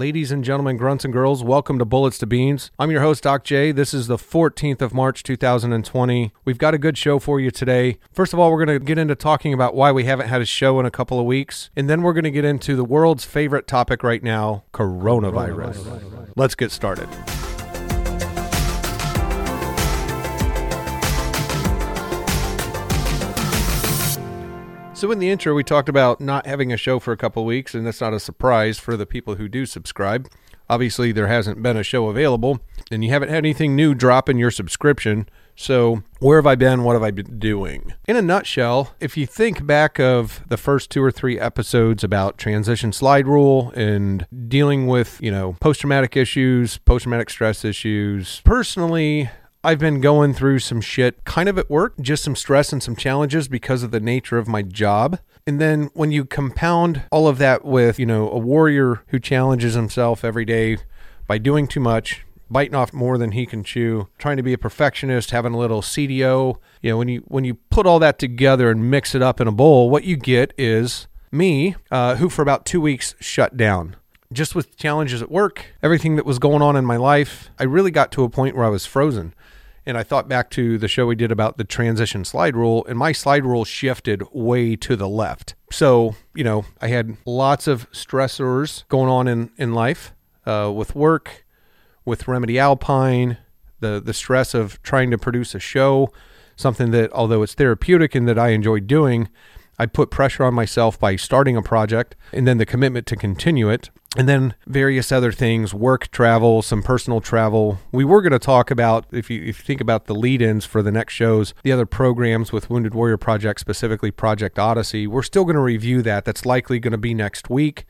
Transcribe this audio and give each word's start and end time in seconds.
Ladies 0.00 0.32
and 0.32 0.42
gentlemen, 0.42 0.78
grunts 0.78 1.04
and 1.04 1.12
girls, 1.12 1.44
welcome 1.44 1.78
to 1.78 1.84
Bullets 1.84 2.16
to 2.20 2.26
Beans. 2.26 2.70
I'm 2.78 2.90
your 2.90 3.02
host, 3.02 3.24
Doc 3.24 3.44
J. 3.44 3.70
This 3.70 3.92
is 3.92 4.06
the 4.06 4.16
14th 4.16 4.80
of 4.80 4.94
March, 4.94 5.22
2020. 5.22 6.32
We've 6.46 6.56
got 6.56 6.72
a 6.72 6.78
good 6.78 6.96
show 6.96 7.18
for 7.18 7.38
you 7.38 7.50
today. 7.50 7.98
First 8.10 8.32
of 8.32 8.38
all, 8.38 8.50
we're 8.50 8.64
going 8.64 8.80
to 8.80 8.82
get 8.82 8.96
into 8.96 9.14
talking 9.14 9.52
about 9.52 9.74
why 9.74 9.92
we 9.92 10.04
haven't 10.04 10.28
had 10.28 10.40
a 10.40 10.46
show 10.46 10.80
in 10.80 10.86
a 10.86 10.90
couple 10.90 11.20
of 11.20 11.26
weeks. 11.26 11.68
And 11.76 11.90
then 11.90 12.00
we're 12.00 12.14
going 12.14 12.24
to 12.24 12.30
get 12.30 12.46
into 12.46 12.76
the 12.76 12.84
world's 12.84 13.26
favorite 13.26 13.66
topic 13.66 14.02
right 14.02 14.22
now 14.22 14.64
coronavirus. 14.72 15.74
coronavirus. 15.74 16.32
Let's 16.34 16.54
get 16.54 16.70
started. 16.70 17.10
So 25.00 25.10
in 25.10 25.18
the 25.18 25.30
intro, 25.30 25.54
we 25.54 25.64
talked 25.64 25.88
about 25.88 26.20
not 26.20 26.44
having 26.44 26.74
a 26.74 26.76
show 26.76 26.98
for 26.98 27.10
a 27.10 27.16
couple 27.16 27.42
weeks, 27.46 27.74
and 27.74 27.86
that's 27.86 28.02
not 28.02 28.12
a 28.12 28.20
surprise 28.20 28.78
for 28.78 28.98
the 28.98 29.06
people 29.06 29.36
who 29.36 29.48
do 29.48 29.64
subscribe. 29.64 30.28
Obviously, 30.68 31.10
there 31.10 31.26
hasn't 31.26 31.62
been 31.62 31.78
a 31.78 31.82
show 31.82 32.08
available, 32.08 32.60
and 32.90 33.02
you 33.02 33.08
haven't 33.08 33.30
had 33.30 33.38
anything 33.38 33.74
new 33.74 33.94
drop 33.94 34.28
in 34.28 34.36
your 34.36 34.50
subscription. 34.50 35.26
So, 35.56 36.02
where 36.18 36.36
have 36.36 36.46
I 36.46 36.54
been? 36.54 36.84
What 36.84 36.92
have 36.92 37.02
I 37.02 37.12
been 37.12 37.38
doing? 37.38 37.94
In 38.06 38.14
a 38.14 38.20
nutshell, 38.20 38.94
if 39.00 39.16
you 39.16 39.24
think 39.24 39.64
back 39.64 39.98
of 39.98 40.42
the 40.50 40.58
first 40.58 40.90
two 40.90 41.02
or 41.02 41.10
three 41.10 41.40
episodes 41.40 42.04
about 42.04 42.36
transition 42.36 42.92
slide 42.92 43.26
rule 43.26 43.72
and 43.74 44.26
dealing 44.48 44.86
with, 44.86 45.18
you 45.22 45.30
know, 45.30 45.56
post 45.62 45.80
traumatic 45.80 46.14
issues, 46.14 46.76
post 46.76 47.04
traumatic 47.04 47.30
stress 47.30 47.64
issues, 47.64 48.42
personally, 48.44 49.30
I've 49.62 49.78
been 49.78 50.00
going 50.00 50.32
through 50.32 50.60
some 50.60 50.80
shit 50.80 51.22
kind 51.24 51.46
of 51.46 51.58
at 51.58 51.68
work, 51.68 51.92
just 52.00 52.24
some 52.24 52.34
stress 52.34 52.72
and 52.72 52.82
some 52.82 52.96
challenges 52.96 53.46
because 53.46 53.82
of 53.82 53.90
the 53.90 54.00
nature 54.00 54.38
of 54.38 54.48
my 54.48 54.62
job. 54.62 55.18
And 55.46 55.60
then 55.60 55.90
when 55.92 56.10
you 56.10 56.24
compound 56.24 57.02
all 57.12 57.28
of 57.28 57.36
that 57.38 57.62
with, 57.62 57.98
you 57.98 58.06
know, 58.06 58.30
a 58.30 58.38
warrior 58.38 59.02
who 59.08 59.18
challenges 59.18 59.74
himself 59.74 60.24
every 60.24 60.46
day 60.46 60.78
by 61.26 61.36
doing 61.36 61.68
too 61.68 61.80
much, 61.80 62.24
biting 62.50 62.74
off 62.74 62.94
more 62.94 63.18
than 63.18 63.32
he 63.32 63.44
can 63.44 63.62
chew, 63.62 64.08
trying 64.16 64.38
to 64.38 64.42
be 64.42 64.54
a 64.54 64.58
perfectionist, 64.58 65.30
having 65.30 65.52
a 65.52 65.58
little 65.58 65.82
CDO, 65.82 66.56
you 66.80 66.90
know, 66.90 66.96
when 66.96 67.08
you 67.08 67.22
when 67.28 67.44
you 67.44 67.54
put 67.68 67.86
all 67.86 67.98
that 67.98 68.18
together 68.18 68.70
and 68.70 68.90
mix 68.90 69.14
it 69.14 69.20
up 69.20 69.42
in 69.42 69.46
a 69.46 69.52
bowl, 69.52 69.90
what 69.90 70.04
you 70.04 70.16
get 70.16 70.54
is 70.56 71.06
me, 71.30 71.76
uh, 71.90 72.16
who 72.16 72.30
for 72.30 72.40
about 72.40 72.64
two 72.64 72.80
weeks 72.80 73.14
shut 73.20 73.58
down 73.58 73.96
just 74.32 74.54
with 74.54 74.76
challenges 74.76 75.20
at 75.22 75.30
work, 75.30 75.66
everything 75.82 76.16
that 76.16 76.24
was 76.24 76.38
going 76.38 76.62
on 76.62 76.76
in 76.76 76.84
my 76.84 76.96
life, 76.96 77.50
I 77.58 77.64
really 77.64 77.90
got 77.90 78.12
to 78.12 78.22
a 78.22 78.28
point 78.28 78.54
where 78.54 78.64
I 78.64 78.68
was 78.68 78.86
frozen. 78.86 79.34
And 79.90 79.98
I 79.98 80.04
thought 80.04 80.28
back 80.28 80.50
to 80.50 80.78
the 80.78 80.86
show 80.86 81.04
we 81.06 81.16
did 81.16 81.32
about 81.32 81.58
the 81.58 81.64
transition 81.64 82.24
slide 82.24 82.54
rule, 82.54 82.86
and 82.88 82.96
my 82.96 83.10
slide 83.10 83.44
rule 83.44 83.64
shifted 83.64 84.22
way 84.30 84.76
to 84.76 84.94
the 84.94 85.08
left. 85.08 85.56
So, 85.72 86.14
you 86.32 86.44
know, 86.44 86.64
I 86.80 86.86
had 86.86 87.16
lots 87.26 87.66
of 87.66 87.90
stressors 87.90 88.86
going 88.86 89.10
on 89.10 89.26
in, 89.26 89.50
in 89.56 89.74
life 89.74 90.14
uh, 90.46 90.70
with 90.72 90.94
work, 90.94 91.44
with 92.04 92.28
Remedy 92.28 92.56
Alpine, 92.56 93.38
the, 93.80 94.00
the 94.00 94.14
stress 94.14 94.54
of 94.54 94.80
trying 94.84 95.10
to 95.10 95.18
produce 95.18 95.56
a 95.56 95.58
show, 95.58 96.12
something 96.54 96.92
that, 96.92 97.12
although 97.12 97.42
it's 97.42 97.54
therapeutic 97.54 98.14
and 98.14 98.28
that 98.28 98.38
I 98.38 98.50
enjoy 98.50 98.78
doing, 98.78 99.28
I 99.80 99.86
put 99.86 100.10
pressure 100.10 100.44
on 100.44 100.52
myself 100.52 101.00
by 101.00 101.16
starting 101.16 101.56
a 101.56 101.62
project 101.62 102.14
and 102.34 102.46
then 102.46 102.58
the 102.58 102.66
commitment 102.66 103.06
to 103.06 103.16
continue 103.16 103.70
it. 103.70 103.88
And 104.14 104.28
then 104.28 104.54
various 104.66 105.10
other 105.10 105.32
things 105.32 105.72
work 105.72 106.10
travel 106.10 106.60
some 106.60 106.82
personal 106.82 107.22
travel. 107.22 107.78
We 107.90 108.04
were 108.04 108.20
going 108.20 108.32
to 108.32 108.38
talk 108.38 108.70
about 108.70 109.06
if 109.10 109.30
you, 109.30 109.40
if 109.40 109.60
you 109.60 109.64
think 109.64 109.80
about 109.80 110.04
the 110.04 110.14
lead-ins 110.14 110.66
for 110.66 110.82
the 110.82 110.92
next 110.92 111.14
shows 111.14 111.54
the 111.62 111.72
other 111.72 111.86
programs 111.86 112.52
with 112.52 112.68
wounded 112.68 112.94
warrior 112.94 113.16
project 113.16 113.58
specifically 113.58 114.10
project 114.10 114.58
odyssey. 114.58 115.06
We're 115.06 115.22
still 115.22 115.44
going 115.44 115.56
to 115.56 115.62
review 115.62 116.02
that. 116.02 116.26
That's 116.26 116.44
likely 116.44 116.78
going 116.78 116.92
to 116.92 116.98
be 116.98 117.14
next 117.14 117.48
week. 117.48 117.86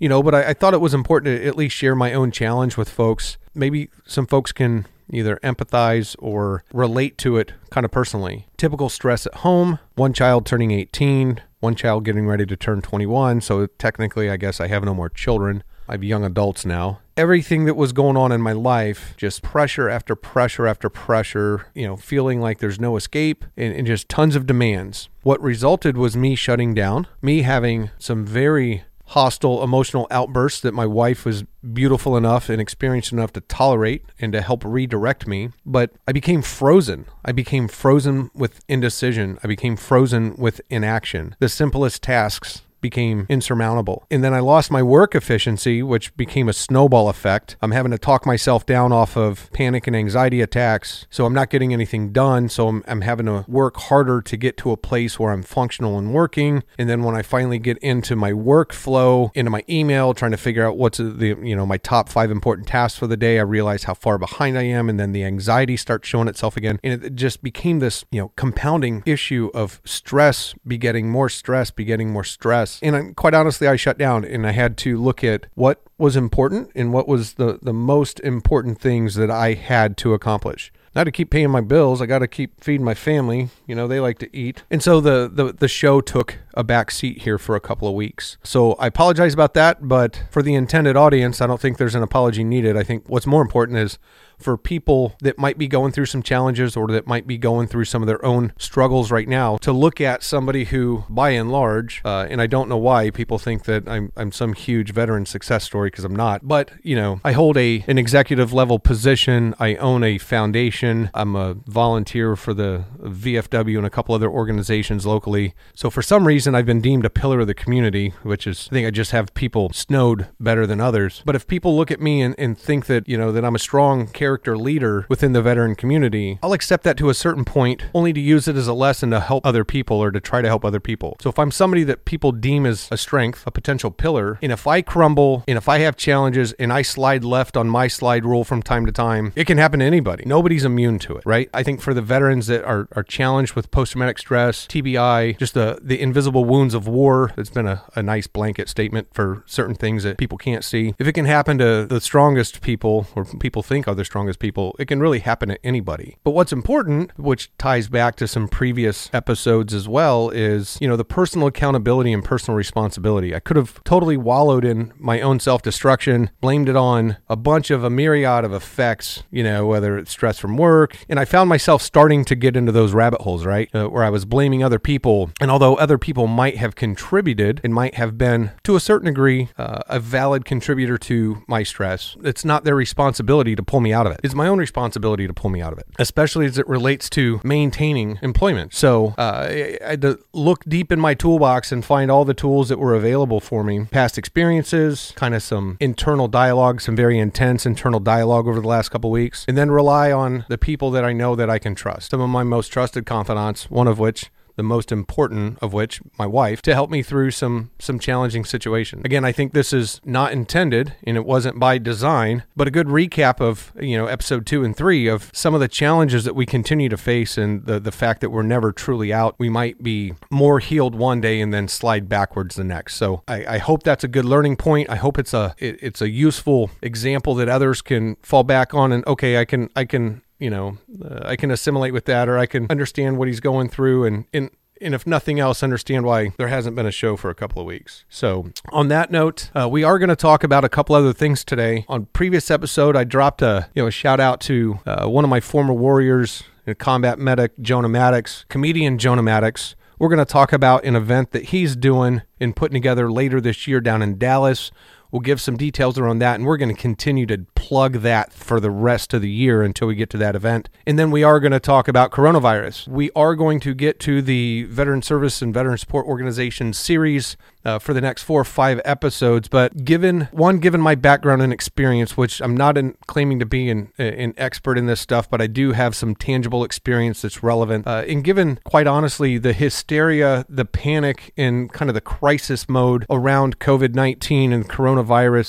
You 0.00 0.08
know 0.08 0.24
but 0.24 0.34
I, 0.34 0.48
I 0.48 0.54
thought 0.54 0.74
it 0.74 0.80
was 0.80 0.92
important 0.92 1.38
to 1.38 1.46
at 1.46 1.56
least 1.56 1.76
share 1.76 1.94
my 1.94 2.12
own 2.12 2.32
challenge 2.32 2.76
with 2.76 2.88
folks. 2.88 3.38
Maybe 3.54 3.90
some 4.08 4.26
folks 4.26 4.50
can 4.50 4.86
either 5.12 5.38
empathize 5.42 6.16
or 6.18 6.64
relate 6.72 7.18
to 7.18 7.36
it 7.36 7.52
kind 7.70 7.84
of 7.84 7.90
personally 7.90 8.46
typical 8.56 8.88
stress 8.88 9.26
at 9.26 9.34
home 9.36 9.78
one 9.94 10.12
child 10.12 10.44
turning 10.46 10.70
18 10.70 11.40
one 11.62 11.76
child 11.76 12.04
getting 12.04 12.26
ready 12.26 12.44
to 12.44 12.56
turn 12.56 12.82
21. 12.82 13.40
So 13.40 13.66
technically, 13.66 14.28
I 14.28 14.36
guess 14.36 14.60
I 14.60 14.66
have 14.66 14.84
no 14.84 14.94
more 14.94 15.08
children. 15.08 15.62
I 15.88 15.92
have 15.92 16.02
young 16.04 16.24
adults 16.24 16.66
now. 16.66 17.00
Everything 17.16 17.66
that 17.66 17.76
was 17.76 17.92
going 17.92 18.16
on 18.16 18.32
in 18.32 18.40
my 18.40 18.52
life, 18.52 19.14
just 19.16 19.42
pressure 19.42 19.88
after 19.88 20.16
pressure 20.16 20.66
after 20.66 20.88
pressure, 20.88 21.66
you 21.74 21.86
know, 21.86 21.96
feeling 21.96 22.40
like 22.40 22.58
there's 22.58 22.80
no 22.80 22.96
escape 22.96 23.44
and, 23.56 23.74
and 23.74 23.86
just 23.86 24.08
tons 24.08 24.34
of 24.34 24.46
demands. 24.46 25.08
What 25.22 25.40
resulted 25.40 25.96
was 25.96 26.16
me 26.16 26.34
shutting 26.34 26.74
down, 26.74 27.06
me 27.20 27.42
having 27.42 27.90
some 27.98 28.24
very 28.24 28.84
hostile 29.12 29.62
emotional 29.62 30.06
outbursts 30.10 30.60
that 30.62 30.72
my 30.72 30.86
wife 30.86 31.26
was 31.26 31.44
beautiful 31.72 32.16
enough 32.16 32.48
and 32.48 32.62
experienced 32.62 33.12
enough 33.12 33.30
to 33.30 33.42
tolerate 33.42 34.06
and 34.18 34.32
to 34.32 34.40
help 34.40 34.64
redirect 34.64 35.26
me. 35.26 35.50
But 35.66 35.92
I 36.08 36.12
became 36.12 36.40
frozen. 36.40 37.04
I 37.22 37.32
became 37.32 37.68
frozen 37.68 38.30
with 38.34 38.64
indecision. 38.68 39.38
I 39.44 39.48
became 39.48 39.76
frozen 39.76 40.34
with 40.36 40.62
inaction. 40.70 41.36
The 41.40 41.50
simplest 41.50 42.02
tasks 42.02 42.62
became 42.82 43.26
insurmountable. 43.30 44.04
And 44.10 44.22
then 44.22 44.34
I 44.34 44.40
lost 44.40 44.70
my 44.70 44.82
work 44.82 45.14
efficiency, 45.14 45.82
which 45.82 46.14
became 46.16 46.48
a 46.48 46.52
snowball 46.52 47.08
effect. 47.08 47.56
I'm 47.62 47.70
having 47.70 47.92
to 47.92 47.98
talk 47.98 48.26
myself 48.26 48.66
down 48.66 48.92
off 48.92 49.16
of 49.16 49.50
panic 49.52 49.86
and 49.86 49.96
anxiety 49.96 50.42
attacks. 50.42 51.06
So 51.08 51.24
I'm 51.24 51.32
not 51.32 51.48
getting 51.48 51.72
anything 51.72 52.12
done. 52.12 52.48
So 52.48 52.68
I'm, 52.68 52.84
I'm 52.86 53.00
having 53.00 53.26
to 53.26 53.44
work 53.48 53.76
harder 53.76 54.20
to 54.20 54.36
get 54.36 54.56
to 54.58 54.72
a 54.72 54.76
place 54.76 55.18
where 55.18 55.32
I'm 55.32 55.42
functional 55.42 55.98
and 55.98 56.12
working. 56.12 56.64
And 56.76 56.90
then 56.90 57.02
when 57.02 57.14
I 57.14 57.22
finally 57.22 57.58
get 57.58 57.78
into 57.78 58.16
my 58.16 58.32
workflow, 58.32 59.30
into 59.34 59.50
my 59.50 59.64
email, 59.68 60.12
trying 60.12 60.32
to 60.32 60.36
figure 60.36 60.66
out 60.66 60.76
what's 60.76 60.98
the, 60.98 61.38
you 61.42 61.56
know, 61.56 61.64
my 61.64 61.78
top 61.78 62.08
five 62.08 62.30
important 62.30 62.66
tasks 62.66 62.98
for 62.98 63.06
the 63.06 63.16
day, 63.16 63.38
I 63.38 63.42
realize 63.42 63.84
how 63.84 63.94
far 63.94 64.18
behind 64.18 64.58
I 64.58 64.64
am. 64.64 64.88
And 64.88 64.98
then 64.98 65.12
the 65.12 65.24
anxiety 65.24 65.76
starts 65.76 66.08
showing 66.08 66.28
itself 66.28 66.56
again. 66.56 66.80
And 66.82 67.02
it 67.02 67.14
just 67.14 67.42
became 67.42 67.78
this, 67.78 68.04
you 68.10 68.20
know, 68.20 68.32
compounding 68.36 69.02
issue 69.06 69.50
of 69.54 69.80
stress 69.84 70.54
begetting 70.66 71.08
more 71.08 71.28
stress, 71.28 71.70
begetting 71.70 72.10
more 72.10 72.24
stress 72.24 72.71
and 72.82 72.96
I, 72.96 73.12
quite 73.14 73.34
honestly, 73.34 73.66
I 73.66 73.76
shut 73.76 73.98
down 73.98 74.24
and 74.24 74.46
I 74.46 74.52
had 74.52 74.76
to 74.78 75.00
look 75.00 75.24
at 75.24 75.46
what 75.54 75.82
was 75.98 76.16
important 76.16 76.70
and 76.74 76.92
what 76.92 77.08
was 77.08 77.34
the, 77.34 77.58
the 77.62 77.72
most 77.72 78.20
important 78.20 78.80
things 78.80 79.14
that 79.14 79.30
I 79.30 79.54
had 79.54 79.96
to 79.98 80.14
accomplish. 80.14 80.72
Not 80.94 81.04
to 81.04 81.10
keep 81.10 81.30
paying 81.30 81.50
my 81.50 81.62
bills, 81.62 82.02
I 82.02 82.06
got 82.06 82.18
to 82.18 82.28
keep 82.28 82.62
feeding 82.62 82.84
my 82.84 82.94
family. 82.94 83.48
You 83.66 83.74
know, 83.74 83.88
they 83.88 83.98
like 83.98 84.18
to 84.18 84.36
eat. 84.36 84.62
And 84.70 84.82
so 84.82 85.00
the, 85.00 85.30
the, 85.32 85.52
the 85.52 85.68
show 85.68 86.02
took 86.02 86.38
a 86.54 86.62
back 86.62 86.90
seat 86.90 87.22
here 87.22 87.38
for 87.38 87.56
a 87.56 87.60
couple 87.60 87.88
of 87.88 87.94
weeks. 87.94 88.36
So 88.42 88.74
I 88.74 88.88
apologize 88.88 89.32
about 89.32 89.54
that, 89.54 89.88
but 89.88 90.24
for 90.30 90.42
the 90.42 90.54
intended 90.54 90.96
audience, 90.96 91.40
I 91.40 91.46
don't 91.46 91.60
think 91.60 91.78
there's 91.78 91.94
an 91.94 92.02
apology 92.02 92.44
needed. 92.44 92.76
I 92.76 92.82
think 92.82 93.08
what's 93.08 93.26
more 93.26 93.40
important 93.40 93.78
is 93.78 93.98
for 94.42 94.56
people 94.56 95.14
that 95.20 95.38
might 95.38 95.58
be 95.58 95.68
going 95.68 95.92
through 95.92 96.06
some 96.06 96.22
challenges 96.22 96.76
or 96.76 96.88
that 96.88 97.06
might 97.06 97.26
be 97.26 97.38
going 97.38 97.66
through 97.66 97.84
some 97.84 98.02
of 98.02 98.06
their 98.06 98.24
own 98.24 98.52
struggles 98.58 99.10
right 99.10 99.28
now 99.28 99.56
to 99.58 99.72
look 99.72 100.00
at 100.00 100.22
somebody 100.22 100.64
who, 100.64 101.04
by 101.08 101.30
and 101.30 101.50
large, 101.50 102.02
uh, 102.04 102.26
and 102.28 102.40
I 102.40 102.46
don't 102.46 102.68
know 102.68 102.76
why 102.76 103.10
people 103.10 103.38
think 103.38 103.64
that 103.64 103.88
I'm, 103.88 104.12
I'm 104.16 104.32
some 104.32 104.52
huge 104.52 104.92
veteran 104.92 105.26
success 105.26 105.64
story 105.64 105.88
because 105.88 106.04
I'm 106.04 106.16
not, 106.16 106.46
but 106.46 106.70
you 106.82 106.96
know, 106.96 107.20
I 107.24 107.32
hold 107.32 107.56
a 107.56 107.84
an 107.86 107.98
executive 107.98 108.52
level 108.52 108.78
position. 108.78 109.54
I 109.58 109.76
own 109.76 110.04
a 110.04 110.18
foundation. 110.18 111.10
I'm 111.14 111.36
a 111.36 111.54
volunteer 111.66 112.36
for 112.36 112.54
the 112.54 112.84
VFW 113.00 113.76
and 113.76 113.86
a 113.86 113.90
couple 113.90 114.14
other 114.14 114.28
organizations 114.28 115.06
locally. 115.06 115.54
So 115.74 115.90
for 115.90 116.02
some 116.02 116.26
reason, 116.26 116.54
I've 116.54 116.66
been 116.66 116.80
deemed 116.80 117.04
a 117.04 117.10
pillar 117.10 117.40
of 117.40 117.46
the 117.46 117.54
community, 117.54 118.10
which 118.22 118.46
is 118.46 118.68
I 118.70 118.74
think 118.74 118.86
I 118.86 118.90
just 118.90 119.10
have 119.12 119.34
people 119.34 119.70
snowed 119.72 120.28
better 120.40 120.66
than 120.66 120.80
others. 120.80 121.22
But 121.24 121.36
if 121.36 121.46
people 121.46 121.76
look 121.76 121.90
at 121.90 122.00
me 122.00 122.22
and, 122.22 122.34
and 122.38 122.58
think 122.58 122.86
that 122.86 123.08
you 123.08 123.16
know 123.16 123.32
that 123.32 123.44
I'm 123.44 123.54
a 123.54 123.60
strong 123.60 124.06
character 124.08 124.31
character 124.32 124.56
leader 124.56 125.04
within 125.10 125.34
the 125.34 125.42
veteran 125.42 125.74
community, 125.74 126.38
I'll 126.42 126.54
accept 126.54 126.84
that 126.84 126.96
to 126.96 127.10
a 127.10 127.14
certain 127.14 127.44
point, 127.44 127.84
only 127.92 128.14
to 128.14 128.20
use 128.20 128.48
it 128.48 128.56
as 128.56 128.66
a 128.66 128.72
lesson 128.72 129.10
to 129.10 129.20
help 129.20 129.44
other 129.44 129.62
people 129.62 129.98
or 129.98 130.10
to 130.10 130.20
try 130.20 130.40
to 130.40 130.48
help 130.48 130.64
other 130.64 130.80
people. 130.80 131.18
So 131.20 131.28
if 131.28 131.38
I'm 131.38 131.50
somebody 131.50 131.84
that 131.84 132.06
people 132.06 132.32
deem 132.32 132.64
as 132.64 132.88
a 132.90 132.96
strength, 132.96 133.44
a 133.46 133.50
potential 133.50 133.90
pillar, 133.90 134.38
and 134.40 134.50
if 134.50 134.66
I 134.66 134.80
crumble 134.80 135.44
and 135.46 135.58
if 135.58 135.68
I 135.68 135.80
have 135.80 135.96
challenges 135.96 136.54
and 136.54 136.72
I 136.72 136.80
slide 136.80 137.24
left 137.24 137.58
on 137.58 137.68
my 137.68 137.88
slide 137.88 138.24
rule 138.24 138.42
from 138.42 138.62
time 138.62 138.86
to 138.86 138.92
time, 138.92 139.34
it 139.36 139.46
can 139.46 139.58
happen 139.58 139.80
to 139.80 139.84
anybody. 139.84 140.24
Nobody's 140.24 140.64
immune 140.64 140.98
to 141.00 141.18
it, 141.18 141.26
right? 141.26 141.50
I 141.52 141.62
think 141.62 141.82
for 141.82 141.92
the 141.92 142.00
veterans 142.00 142.46
that 142.46 142.64
are, 142.64 142.88
are 142.92 143.02
challenged 143.02 143.52
with 143.52 143.70
post 143.70 143.92
traumatic 143.92 144.18
stress, 144.18 144.66
TBI, 144.66 145.36
just 145.36 145.52
the, 145.52 145.78
the 145.82 146.00
invisible 146.00 146.46
wounds 146.46 146.72
of 146.72 146.88
war, 146.88 147.32
it's 147.36 147.50
been 147.50 147.66
a, 147.66 147.82
a 147.94 148.02
nice 148.02 148.26
blanket 148.26 148.70
statement 148.70 149.08
for 149.12 149.42
certain 149.44 149.74
things 149.74 150.04
that 150.04 150.16
people 150.16 150.38
can't 150.38 150.64
see. 150.64 150.94
If 150.98 151.06
it 151.06 151.12
can 151.12 151.26
happen 151.26 151.58
to 151.58 151.84
the 151.84 152.00
strongest 152.00 152.62
people 152.62 153.08
or 153.14 153.26
people 153.26 153.62
think 153.62 153.86
are 153.86 153.94
the 153.94 154.06
strongest, 154.06 154.21
strongest 154.22 154.38
people. 154.38 154.76
It 154.78 154.86
can 154.86 155.00
really 155.00 155.18
happen 155.18 155.48
to 155.48 155.66
anybody. 155.66 156.16
But 156.22 156.30
what's 156.30 156.52
important, 156.52 157.10
which 157.18 157.50
ties 157.58 157.88
back 157.88 158.14
to 158.16 158.28
some 158.28 158.46
previous 158.46 159.10
episodes 159.12 159.74
as 159.74 159.88
well, 159.88 160.30
is, 160.30 160.78
you 160.80 160.86
know, 160.86 160.96
the 160.96 161.04
personal 161.04 161.48
accountability 161.48 162.12
and 162.12 162.24
personal 162.24 162.56
responsibility. 162.56 163.34
I 163.34 163.40
could 163.40 163.56
have 163.56 163.82
totally 163.82 164.16
wallowed 164.16 164.64
in 164.64 164.92
my 164.96 165.20
own 165.20 165.40
self 165.40 165.60
destruction, 165.60 166.30
blamed 166.40 166.68
it 166.68 166.76
on 166.76 167.16
a 167.28 167.34
bunch 167.34 167.72
of 167.72 167.82
a 167.82 167.90
myriad 167.90 168.44
of 168.44 168.52
effects, 168.52 169.24
you 169.32 169.42
know, 169.42 169.66
whether 169.66 169.98
it's 169.98 170.12
stress 170.12 170.38
from 170.38 170.56
work. 170.56 170.96
And 171.08 171.18
I 171.18 171.24
found 171.24 171.48
myself 171.48 171.82
starting 171.82 172.24
to 172.26 172.36
get 172.36 172.56
into 172.56 172.70
those 172.70 172.94
rabbit 172.94 173.22
holes, 173.22 173.44
right? 173.44 173.68
Uh, 173.74 173.88
where 173.88 174.04
I 174.04 174.10
was 174.10 174.24
blaming 174.24 174.62
other 174.62 174.78
people. 174.78 175.32
And 175.40 175.50
although 175.50 175.74
other 175.74 175.98
people 175.98 176.28
might 176.28 176.58
have 176.58 176.76
contributed 176.76 177.60
and 177.64 177.74
might 177.74 177.96
have 177.96 178.16
been, 178.16 178.52
to 178.62 178.76
a 178.76 178.80
certain 178.80 179.06
degree, 179.06 179.48
uh, 179.58 179.80
a 179.88 179.98
valid 179.98 180.44
contributor 180.44 180.96
to 180.98 181.42
my 181.48 181.64
stress, 181.64 182.16
it's 182.22 182.44
not 182.44 182.62
their 182.62 182.76
responsibility 182.76 183.56
to 183.56 183.62
pull 183.64 183.80
me 183.80 183.92
out 183.92 184.06
of 184.06 184.11
it. 184.12 184.20
It's 184.22 184.34
my 184.34 184.46
own 184.46 184.58
responsibility 184.58 185.26
to 185.26 185.34
pull 185.34 185.50
me 185.50 185.60
out 185.60 185.72
of 185.72 185.78
it, 185.78 185.86
especially 185.98 186.46
as 186.46 186.58
it 186.58 186.68
relates 186.68 187.10
to 187.10 187.40
maintaining 187.42 188.18
employment. 188.22 188.74
So 188.74 189.14
uh, 189.18 189.48
I 189.48 189.78
had 189.80 190.02
to 190.02 190.18
look 190.32 190.64
deep 190.64 190.92
in 190.92 191.00
my 191.00 191.14
toolbox 191.14 191.72
and 191.72 191.84
find 191.84 192.10
all 192.10 192.24
the 192.24 192.34
tools 192.34 192.68
that 192.68 192.78
were 192.78 192.94
available 192.94 193.40
for 193.40 193.64
me 193.64 193.86
past 193.90 194.18
experiences, 194.18 195.12
kind 195.16 195.34
of 195.34 195.42
some 195.42 195.76
internal 195.80 196.28
dialogue, 196.28 196.80
some 196.80 196.96
very 196.96 197.18
intense 197.18 197.66
internal 197.66 198.00
dialogue 198.00 198.46
over 198.46 198.60
the 198.60 198.68
last 198.68 198.90
couple 198.90 199.10
weeks, 199.10 199.44
and 199.48 199.56
then 199.56 199.70
rely 199.70 200.12
on 200.12 200.44
the 200.48 200.58
people 200.58 200.90
that 200.90 201.04
I 201.04 201.12
know 201.12 201.34
that 201.34 201.50
I 201.50 201.58
can 201.58 201.74
trust. 201.74 202.10
Some 202.10 202.20
of 202.20 202.30
my 202.30 202.42
most 202.42 202.68
trusted 202.68 203.06
confidants, 203.06 203.70
one 203.70 203.88
of 203.88 203.98
which 203.98 204.30
the 204.56 204.62
most 204.62 204.92
important 204.92 205.58
of 205.60 205.72
which 205.72 206.00
my 206.18 206.26
wife 206.26 206.62
to 206.62 206.74
help 206.74 206.90
me 206.90 207.02
through 207.02 207.30
some 207.30 207.70
some 207.78 207.98
challenging 207.98 208.44
situations 208.44 209.02
again 209.04 209.24
i 209.24 209.32
think 209.32 209.52
this 209.52 209.72
is 209.72 210.00
not 210.04 210.32
intended 210.32 210.94
and 211.04 211.16
it 211.16 211.24
wasn't 211.24 211.58
by 211.58 211.78
design 211.78 212.42
but 212.56 212.68
a 212.68 212.70
good 212.70 212.86
recap 212.86 213.40
of 213.40 213.72
you 213.80 213.96
know 213.96 214.06
episode 214.06 214.46
2 214.46 214.64
and 214.64 214.76
3 214.76 215.06
of 215.08 215.30
some 215.32 215.54
of 215.54 215.60
the 215.60 215.68
challenges 215.68 216.24
that 216.24 216.34
we 216.34 216.46
continue 216.46 216.88
to 216.88 216.96
face 216.96 217.36
and 217.38 217.66
the 217.66 217.80
the 217.80 217.92
fact 217.92 218.20
that 218.20 218.30
we're 218.30 218.42
never 218.42 218.72
truly 218.72 219.12
out. 219.12 219.34
We 219.38 219.48
might 219.48 219.82
be 219.82 220.14
more 220.30 220.58
healed 220.58 220.94
one 220.94 221.20
day 221.20 221.40
and 221.40 221.52
then 221.52 221.68
slide 221.68 222.08
backwards 222.08 222.56
the 222.56 222.64
next. 222.64 222.96
So 222.96 223.22
i, 223.28 223.44
I 223.46 223.58
hope 223.58 223.82
that's 223.82 224.04
a 224.04 224.08
good 224.08 224.24
learning 224.24 224.56
point. 224.56 224.88
I 224.90 224.96
hope 224.96 225.18
it's 225.18 225.34
a 225.34 225.54
it, 225.58 225.78
it's 225.82 226.00
a 226.00 226.08
useful 226.08 226.70
example 226.80 227.34
that 227.36 227.48
others 227.48 227.82
can 227.82 228.16
fall 228.22 228.44
back 228.44 228.74
on 228.74 228.92
and 228.92 229.06
okay 229.06 229.38
i 229.38 229.44
can 229.44 229.68
i 229.76 229.84
can 229.84 230.22
you 230.42 230.50
know, 230.50 230.78
uh, 231.04 231.20
I 231.22 231.36
can 231.36 231.50
assimilate 231.50 231.92
with 231.92 232.04
that 232.06 232.28
or 232.28 232.38
I 232.38 232.46
can 232.46 232.66
understand 232.70 233.18
what 233.18 233.28
he's 233.28 233.40
going 233.40 233.68
through 233.68 234.04
and, 234.04 234.24
and 234.32 234.50
and 234.80 234.96
if 234.96 235.06
nothing 235.06 235.38
else, 235.38 235.62
understand 235.62 236.04
why 236.04 236.32
there 236.38 236.48
hasn't 236.48 236.74
been 236.74 236.86
a 236.86 236.90
show 236.90 237.16
for 237.16 237.30
a 237.30 237.36
couple 237.36 237.60
of 237.60 237.66
weeks. 237.66 238.04
So, 238.08 238.50
on 238.70 238.88
that 238.88 239.12
note, 239.12 239.48
uh, 239.54 239.68
we 239.68 239.84
are 239.84 239.96
going 239.96 240.08
to 240.08 240.16
talk 240.16 240.42
about 240.42 240.64
a 240.64 240.68
couple 240.68 240.96
other 240.96 241.12
things 241.12 241.44
today. 241.44 241.84
On 241.88 242.06
previous 242.06 242.50
episode, 242.50 242.96
I 242.96 243.04
dropped 243.04 243.42
a 243.42 243.68
you 243.74 243.82
know 243.82 243.86
a 243.86 243.92
shout 243.92 244.18
out 244.18 244.40
to 244.42 244.80
uh, 244.84 245.06
one 245.06 245.22
of 245.22 245.30
my 245.30 245.38
former 245.38 245.72
warriors, 245.72 246.42
and 246.66 246.78
combat 246.78 247.18
medic 247.18 247.52
Jonah 247.60 247.88
Maddox, 247.88 248.44
comedian 248.48 248.98
Jonah 248.98 249.22
Maddox. 249.22 249.74
We're 249.98 250.08
going 250.08 250.18
to 250.18 250.24
talk 250.24 250.52
about 250.52 250.84
an 250.84 250.96
event 250.96 251.30
that 251.30 251.46
he's 251.46 251.76
doing 251.76 252.22
and 252.40 252.56
putting 252.56 252.74
together 252.74 253.10
later 253.10 253.40
this 253.40 253.68
year 253.68 253.80
down 253.80 254.02
in 254.02 254.18
Dallas. 254.18 254.72
We'll 255.12 255.20
give 255.20 255.42
some 255.42 255.58
details 255.58 255.98
around 255.98 256.20
that, 256.20 256.36
and 256.36 256.46
we're 256.46 256.56
going 256.56 256.74
to 256.74 256.80
continue 256.80 257.26
to 257.26 257.44
plug 257.54 257.96
that 257.96 258.32
for 258.32 258.58
the 258.60 258.70
rest 258.70 259.12
of 259.12 259.20
the 259.20 259.30
year 259.30 259.62
until 259.62 259.86
we 259.86 259.94
get 259.94 260.08
to 260.10 260.16
that 260.16 260.34
event. 260.34 260.70
And 260.86 260.98
then 260.98 261.10
we 261.10 261.22
are 261.22 261.38
going 261.38 261.52
to 261.52 261.60
talk 261.60 261.86
about 261.86 262.10
coronavirus. 262.10 262.88
We 262.88 263.10
are 263.14 263.34
going 263.34 263.60
to 263.60 263.74
get 263.74 264.00
to 264.00 264.22
the 264.22 264.64
Veteran 264.70 265.02
Service 265.02 265.42
and 265.42 265.52
Veteran 265.52 265.76
Support 265.76 266.06
Organization 266.06 266.72
series 266.72 267.36
uh, 267.62 267.78
for 267.78 267.92
the 267.92 268.00
next 268.00 268.22
four 268.22 268.40
or 268.40 268.44
five 268.44 268.80
episodes. 268.86 269.48
But 269.48 269.84
given 269.84 270.28
one, 270.32 270.60
given 270.60 270.80
my 270.80 270.94
background 270.94 271.42
and 271.42 271.52
experience, 271.52 272.16
which 272.16 272.40
I'm 272.40 272.56
not 272.56 272.78
in, 272.78 272.96
claiming 273.06 273.38
to 273.38 273.46
be 273.46 273.68
an, 273.68 273.92
an 273.98 274.32
expert 274.38 274.78
in 274.78 274.86
this 274.86 275.02
stuff, 275.02 275.28
but 275.28 275.42
I 275.42 275.46
do 275.46 275.72
have 275.72 275.94
some 275.94 276.16
tangible 276.16 276.64
experience 276.64 277.20
that's 277.20 277.42
relevant. 277.42 277.86
Uh, 277.86 278.04
and 278.08 278.24
given, 278.24 278.60
quite 278.64 278.86
honestly, 278.86 279.36
the 279.36 279.52
hysteria, 279.52 280.46
the 280.48 280.64
panic, 280.64 281.34
and 281.36 281.70
kind 281.70 281.90
of 281.90 281.94
the 281.94 282.00
crisis 282.00 282.66
mode 282.66 283.04
around 283.10 283.58
COVID 283.58 283.94
19 283.94 284.54
and 284.54 284.68
coronavirus 284.68 285.01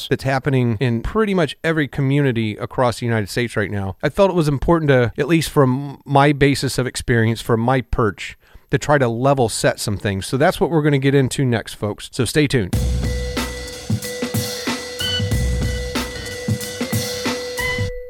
that's 0.09 0.23
happening 0.23 0.77
in 0.79 1.01
pretty 1.01 1.33
much 1.33 1.55
every 1.63 1.87
community 1.87 2.55
across 2.57 2.99
the 2.99 3.05
United 3.05 3.29
States 3.29 3.55
right 3.55 3.71
now, 3.71 3.95
I 4.03 4.09
felt 4.09 4.29
it 4.29 4.35
was 4.35 4.47
important 4.47 4.89
to, 4.89 5.13
at 5.17 5.27
least 5.27 5.49
from 5.49 6.01
my 6.05 6.33
basis 6.33 6.77
of 6.77 6.87
experience, 6.87 7.41
from 7.41 7.59
my 7.59 7.81
perch, 7.81 8.37
to 8.71 8.77
try 8.77 8.97
to 8.97 9.07
level 9.07 9.49
set 9.49 9.79
some 9.79 9.97
things. 9.97 10.25
So 10.25 10.37
that's 10.37 10.59
what 10.59 10.69
we're 10.69 10.81
going 10.81 10.93
to 10.93 10.99
get 10.99 11.15
into 11.15 11.45
next, 11.45 11.75
folks. 11.75 12.09
So 12.11 12.25
stay 12.25 12.47
tuned. 12.47 12.75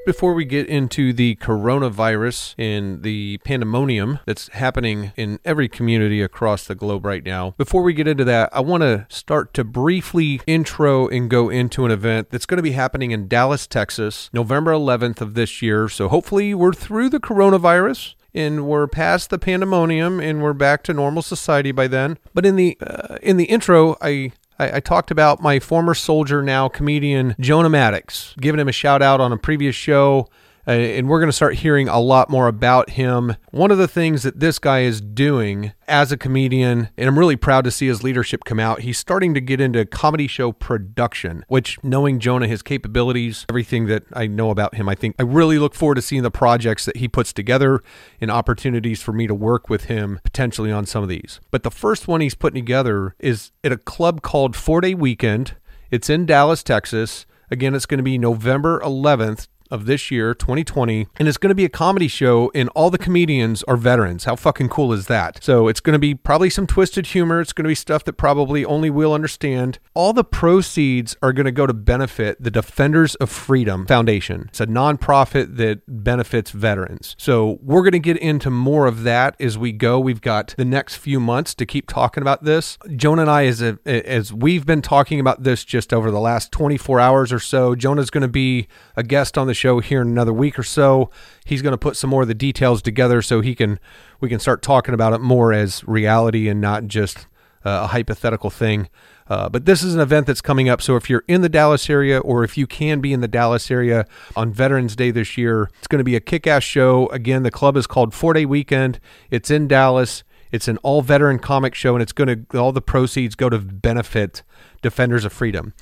Before 0.06 0.34
we 0.34 0.44
get 0.44 0.68
into 0.68 1.14
the 1.14 1.38
coronavirus 1.38 2.56
and 2.58 3.04
the 3.04 3.38
pandemonium 3.46 4.20
that's 4.26 4.50
happening 4.50 5.14
in 5.16 5.40
every 5.46 5.70
community 5.70 6.22
across 6.22 6.68
the 6.68 6.76
globe 6.76 7.06
right 7.06 7.24
now, 7.24 7.52
before 7.58 7.84
we 7.84 7.94
get 7.94 8.06
into 8.06 8.26
that, 8.26 8.50
I 8.52 8.60
want 8.60 8.82
to 8.82 9.06
start 9.08 9.54
to 9.54 9.64
briefly 9.64 10.42
intro 10.46 11.08
and 11.08 11.30
go 11.30 11.48
into 11.48 11.86
an 11.86 11.92
event 11.92 12.32
that's 12.32 12.46
going 12.46 12.58
to 12.58 12.64
be 12.64 12.74
happening 12.74 13.12
in 13.12 13.30
Dallas, 13.30 13.66
Texas, 13.66 14.30
November 14.34 14.74
11th 14.74 15.22
of 15.22 15.36
this 15.36 15.62
year. 15.62 15.88
So 15.88 16.10
hopefully 16.10 16.54
we're 16.54 16.74
through 16.74 17.08
the 17.08 17.22
coronavirus 17.22 18.16
and 18.34 18.68
we're 18.68 18.88
past 18.88 19.30
the 19.30 19.40
pandemonium 19.40 20.20
and 20.20 20.42
we're 20.42 20.52
back 20.52 20.84
to 20.84 20.94
normal 20.94 21.22
society 21.22 21.72
by 21.72 21.88
then. 21.88 22.18
But 22.34 22.46
in 22.46 22.58
the 22.58 22.78
uh, 22.82 23.18
in 23.22 23.38
the 23.38 23.46
intro, 23.46 23.96
I 24.02 24.34
I, 24.60 24.78
I, 24.78 24.80
talked 24.80 25.12
about 25.12 25.42
my 25.42 25.60
former 25.60 25.94
soldier, 25.94 26.42
now 26.44 26.70
comedian 26.70 27.36
Jonah 27.40 27.70
Maddox, 27.70 28.36
giving 28.40 28.60
him 28.60 28.68
a 28.68 28.74
shout 28.74 29.02
out 29.02 29.20
on 29.20 29.32
a 29.32 29.38
previous 29.38 29.76
show. 29.76 30.30
Uh, 30.68 30.72
and 30.72 31.10
we're 31.10 31.20
going 31.20 31.30
to 31.30 31.34
start 31.34 31.56
hearing 31.56 31.90
a 31.90 32.00
lot 32.00 32.30
more 32.30 32.48
about 32.48 32.92
him. 32.92 33.36
One 33.52 33.72
of 33.72 33.78
the 33.78 33.88
things 33.88 34.24
that 34.24 34.40
this 34.40 34.60
guy 34.60 34.82
is 34.82 35.02
doing 35.02 35.74
as 35.88 36.12
a 36.12 36.18
comedian, 36.18 36.90
and 36.98 37.08
I'm 37.08 37.20
really 37.20 37.36
proud 37.36 37.66
to 37.66 37.72
see 37.72 37.88
his 37.88 38.04
leadership 38.04 38.46
come 38.46 38.60
out. 38.60 38.82
He's 38.82 38.98
starting 38.98 39.34
to 39.34 39.42
get 39.42 39.60
into 39.60 39.86
comedy 39.86 40.28
show 40.28 40.52
production, 40.52 41.44
which 41.48 41.78
knowing 41.84 42.20
Jonah, 42.20 42.48
his 42.48 42.62
capabilities, 42.62 43.46
everything 43.50 43.88
that 43.88 44.04
I 44.14 44.28
know 44.28 44.50
about 44.50 44.76
him, 44.76 44.88
I 44.88 44.96
think 44.96 45.16
I 45.20 45.24
really 45.24 45.60
look 45.60 45.76
forward 45.76 45.96
to 45.96 46.02
seeing 46.02 46.24
the 46.24 46.32
projects 46.32 46.86
that 46.86 46.98
he 46.98 47.08
puts 47.08 47.34
together 47.34 47.84
and 48.22 48.32
opportunities 48.32 49.02
for 49.02 49.12
me 49.12 49.28
to 49.28 49.36
work 49.36 49.70
with 49.70 49.86
him 49.86 50.20
potentially 50.24 50.72
on 50.72 50.86
some 50.86 51.04
of 51.04 51.10
these. 51.10 51.42
But 51.52 51.64
the 51.64 51.72
first 51.72 52.08
one 52.08 52.22
he's 52.22 52.36
putting 52.36 52.64
together 52.64 53.16
is 53.20 53.52
at 53.64 53.72
a 53.72 53.78
club 53.78 54.22
called 54.22 54.56
Four 54.56 54.82
Day 54.82 54.94
Weekend. 54.94 55.56
It's 55.92 56.10
in 56.10 56.26
Dallas, 56.26 56.64
Texas. 56.64 57.26
Again, 57.52 57.76
it's 57.76 57.86
going 57.86 58.00
to 58.00 58.04
be 58.04 58.18
November 58.18 58.80
11th, 58.80 59.48
of 59.74 59.86
this 59.86 60.12
year, 60.12 60.36
2020, 60.36 61.08
and 61.18 61.28
it's 61.28 61.38
going 61.38 61.50
to 61.50 61.56
be 61.56 61.66
a 61.66 61.70
comedy 61.70 62.08
show, 62.08 62.52
and 62.54 62.70
all 62.70 62.92
the 62.92 62.98
comedians 63.00 63.64
are 63.64 63.76
veterans. 63.76 64.26
How 64.26 64.36
fucking 64.36 64.70
cool 64.70 64.94
is 64.94 65.08
that? 65.08 65.44
So 65.44 65.68
it's 65.68 65.80
going 65.80 65.94
to 65.94 66.00
be 66.00 66.14
probably 66.14 66.52
some 66.52 66.68
twisted 66.68 67.08
humor. 67.08 67.42
It's 67.42 67.54
going 67.54 67.64
to 67.64 67.70
be 67.70 67.76
stuff 67.76 68.04
that 68.04 68.14
probably 68.14 68.64
only 68.64 68.92
we'll 68.92 69.14
understand. 69.14 69.80
All 69.96 70.14
the 70.14 70.24
proceeds 70.24 71.18
are 71.24 71.34
going 71.34 71.46
to 71.46 71.52
go 71.52 71.66
to 71.66 71.74
benefit 71.74 72.42
the 72.42 72.52
Defenders 72.52 73.16
of 73.16 73.32
Freedom 73.32 73.88
Foundation. 73.88 74.46
It's 74.50 74.62
a 74.62 74.68
nonprofit 74.68 75.58
that 75.58 75.82
benefits 75.88 76.52
veterans. 76.52 77.16
So 77.18 77.58
we're 77.64 77.82
going 77.82 77.94
to 77.94 78.00
get 78.00 78.18
into 78.18 78.52
more 78.52 78.86
of 78.86 79.02
that 79.04 79.36
as 79.40 79.58
we 79.58 79.72
go. 79.72 80.00
We've 80.00 80.22
got 80.22 80.54
the 80.56 80.66
next 80.66 80.98
few 80.98 81.20
months 81.20 81.56
to 81.56 81.66
keep 81.66 81.88
talking 81.88 82.22
about 82.22 82.44
this. 82.44 82.78
Jonah 82.96 83.24
and 83.24 83.32
I, 83.32 83.48
as 83.48 83.62
a, 83.64 83.80
as 83.88 84.32
we've 84.32 84.68
been 84.68 84.84
talking 84.84 85.20
about 85.20 85.42
this 85.42 85.66
just 85.66 85.92
over 85.92 86.12
the 86.12 86.20
last 86.20 86.52
24 86.52 87.00
hours 87.00 87.34
or 87.34 87.40
so, 87.40 87.74
Jonah's 87.74 88.12
going 88.12 88.22
to 88.22 88.28
be 88.28 88.68
a 88.96 89.02
guest 89.02 89.36
on 89.36 89.48
the 89.48 89.54
show 89.54 89.63
here 89.80 90.02
in 90.02 90.08
another 90.08 90.34
week 90.34 90.58
or 90.60 90.64
so. 90.64 91.10
He's 91.46 91.62
going 91.62 91.72
to 91.74 91.78
put 91.78 91.96
some 91.96 92.10
more 92.10 92.24
of 92.24 92.28
the 92.28 92.34
details 92.34 92.82
together 92.82 93.22
so 93.22 93.42
he 93.42 93.56
can 93.56 93.80
we 94.20 94.30
can 94.30 94.40
start 94.40 94.62
talking 94.62 94.94
about 94.94 95.14
it 95.14 95.20
more 95.20 95.54
as 95.54 95.84
reality 95.86 96.48
and 96.48 96.62
not 96.62 96.88
just 96.88 97.28
uh, 97.66 97.82
a 97.84 97.88
hypothetical 97.88 98.50
thing. 98.50 98.90
Uh, 99.28 99.48
but 99.50 99.66
this 99.66 99.84
is 99.84 99.96
an 99.96 100.02
event 100.02 100.28
that's 100.28 100.42
coming 100.42 100.68
up. 100.68 100.82
So 100.82 100.96
if 100.96 101.10
you're 101.10 101.24
in 101.28 101.42
the 101.42 101.50
Dallas 101.50 101.90
area 101.90 102.20
or 102.20 102.44
if 102.44 102.58
you 102.58 102.68
can 102.68 103.00
be 103.00 103.14
in 103.14 103.22
the 103.22 103.28
Dallas 103.28 103.72
area 103.72 104.06
on 104.36 104.52
Veterans 104.52 104.96
Day 104.96 105.12
this 105.12 105.38
year, 105.38 105.70
it's 105.78 105.88
going 105.88 106.00
to 106.00 106.04
be 106.04 106.16
a 106.16 106.20
kick 106.20 106.46
ass 106.46 106.64
show. 106.64 107.08
Again, 107.08 107.44
the 107.44 107.52
club 107.52 107.78
is 107.78 107.88
called 107.88 108.14
Four 108.14 108.34
Day 108.34 108.46
Weekend. 108.46 109.00
It's 109.32 109.50
in 109.50 109.68
Dallas. 109.68 110.24
It's 110.52 110.68
an 110.68 110.78
all 110.78 111.02
veteran 111.02 111.40
comic 111.40 111.74
show, 111.74 111.96
and 111.96 112.04
it's 112.04 112.12
going 112.12 112.46
to 112.46 112.60
all 112.60 112.72
the 112.72 112.82
proceeds 112.82 113.34
go 113.34 113.50
to 113.50 113.58
benefit 113.58 114.44
Defenders 114.84 115.26
of 115.26 115.34
Freedom. 115.34 115.74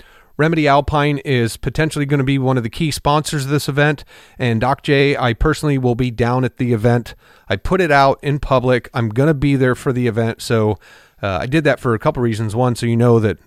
Remedy 0.41 0.67
Alpine 0.67 1.19
is 1.19 1.55
potentially 1.55 2.07
going 2.07 2.17
to 2.17 2.23
be 2.23 2.39
one 2.39 2.57
of 2.57 2.63
the 2.63 2.69
key 2.71 2.89
sponsors 2.89 3.45
of 3.45 3.51
this 3.51 3.69
event. 3.69 4.03
And 4.39 4.59
Doc 4.59 4.81
J, 4.81 5.15
I 5.15 5.33
personally 5.33 5.77
will 5.77 5.93
be 5.93 6.09
down 6.09 6.43
at 6.43 6.57
the 6.57 6.73
event. 6.73 7.13
I 7.47 7.57
put 7.57 7.79
it 7.79 7.91
out 7.91 8.17
in 8.23 8.39
public. 8.39 8.89
I'm 8.91 9.09
going 9.09 9.27
to 9.27 9.35
be 9.35 9.55
there 9.55 9.75
for 9.75 9.93
the 9.93 10.07
event. 10.07 10.41
So 10.41 10.79
uh, 11.21 11.37
I 11.41 11.45
did 11.45 11.63
that 11.65 11.79
for 11.79 11.93
a 11.93 11.99
couple 11.99 12.23
reasons. 12.23 12.55
One, 12.55 12.75
so 12.75 12.87
you 12.87 12.97
know 12.97 13.19
that 13.19 13.37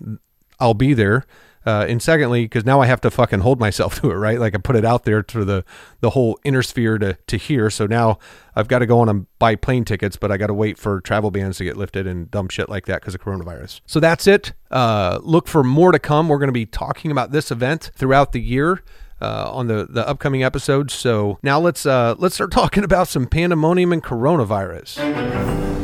I'll 0.57 0.73
be 0.73 0.93
there. 0.93 1.25
Uh, 1.65 1.85
and 1.89 2.01
secondly, 2.01 2.43
because 2.43 2.65
now 2.65 2.79
I 2.79 2.85
have 2.85 3.01
to 3.01 3.11
fucking 3.11 3.39
hold 3.39 3.59
myself 3.59 3.95
to 4.01 4.11
it, 4.11 4.15
right? 4.15 4.39
Like 4.39 4.55
I 4.55 4.59
put 4.59 4.75
it 4.75 4.85
out 4.85 5.03
there 5.03 5.23
to 5.23 5.45
the 5.45 5.65
the 6.01 6.11
whole 6.11 6.39
inner 6.43 6.61
sphere 6.61 6.97
to 6.99 7.13
to 7.27 7.37
hear. 7.37 7.69
So 7.69 7.85
now 7.87 8.19
I've 8.55 8.67
got 8.67 8.79
to 8.79 8.85
go 8.85 8.99
on 8.99 9.09
and 9.09 9.25
buy 9.39 9.55
plane 9.55 9.85
tickets, 9.85 10.15
but 10.15 10.31
I 10.31 10.37
got 10.37 10.47
to 10.47 10.53
wait 10.53 10.77
for 10.77 11.01
travel 11.01 11.31
bans 11.31 11.57
to 11.57 11.63
get 11.63 11.77
lifted 11.77 12.07
and 12.07 12.29
dumb 12.29 12.49
shit 12.49 12.69
like 12.69 12.85
that 12.85 13.01
because 13.01 13.15
of 13.15 13.21
coronavirus. 13.21 13.81
So 13.85 13.99
that's 13.99 14.27
it. 14.27 14.53
Uh, 14.69 15.19
look 15.23 15.47
for 15.47 15.63
more 15.63 15.91
to 15.91 15.99
come. 15.99 16.27
We're 16.29 16.37
going 16.39 16.47
to 16.49 16.53
be 16.53 16.65
talking 16.65 17.11
about 17.11 17.31
this 17.31 17.51
event 17.51 17.91
throughout 17.95 18.31
the 18.31 18.41
year. 18.41 18.83
uh, 19.21 19.49
on 19.51 19.67
the 19.67 19.87
the 19.89 20.07
upcoming 20.07 20.43
episodes. 20.43 20.93
So 20.93 21.39
now 21.41 21.59
let's 21.59 21.85
uh, 21.85 22.15
let's 22.17 22.35
start 22.35 22.51
talking 22.61 22.83
about 22.83 23.07
some 23.07 23.25
pandemonium 23.27 23.93
and 23.93 24.03
coronavirus. 24.03 25.74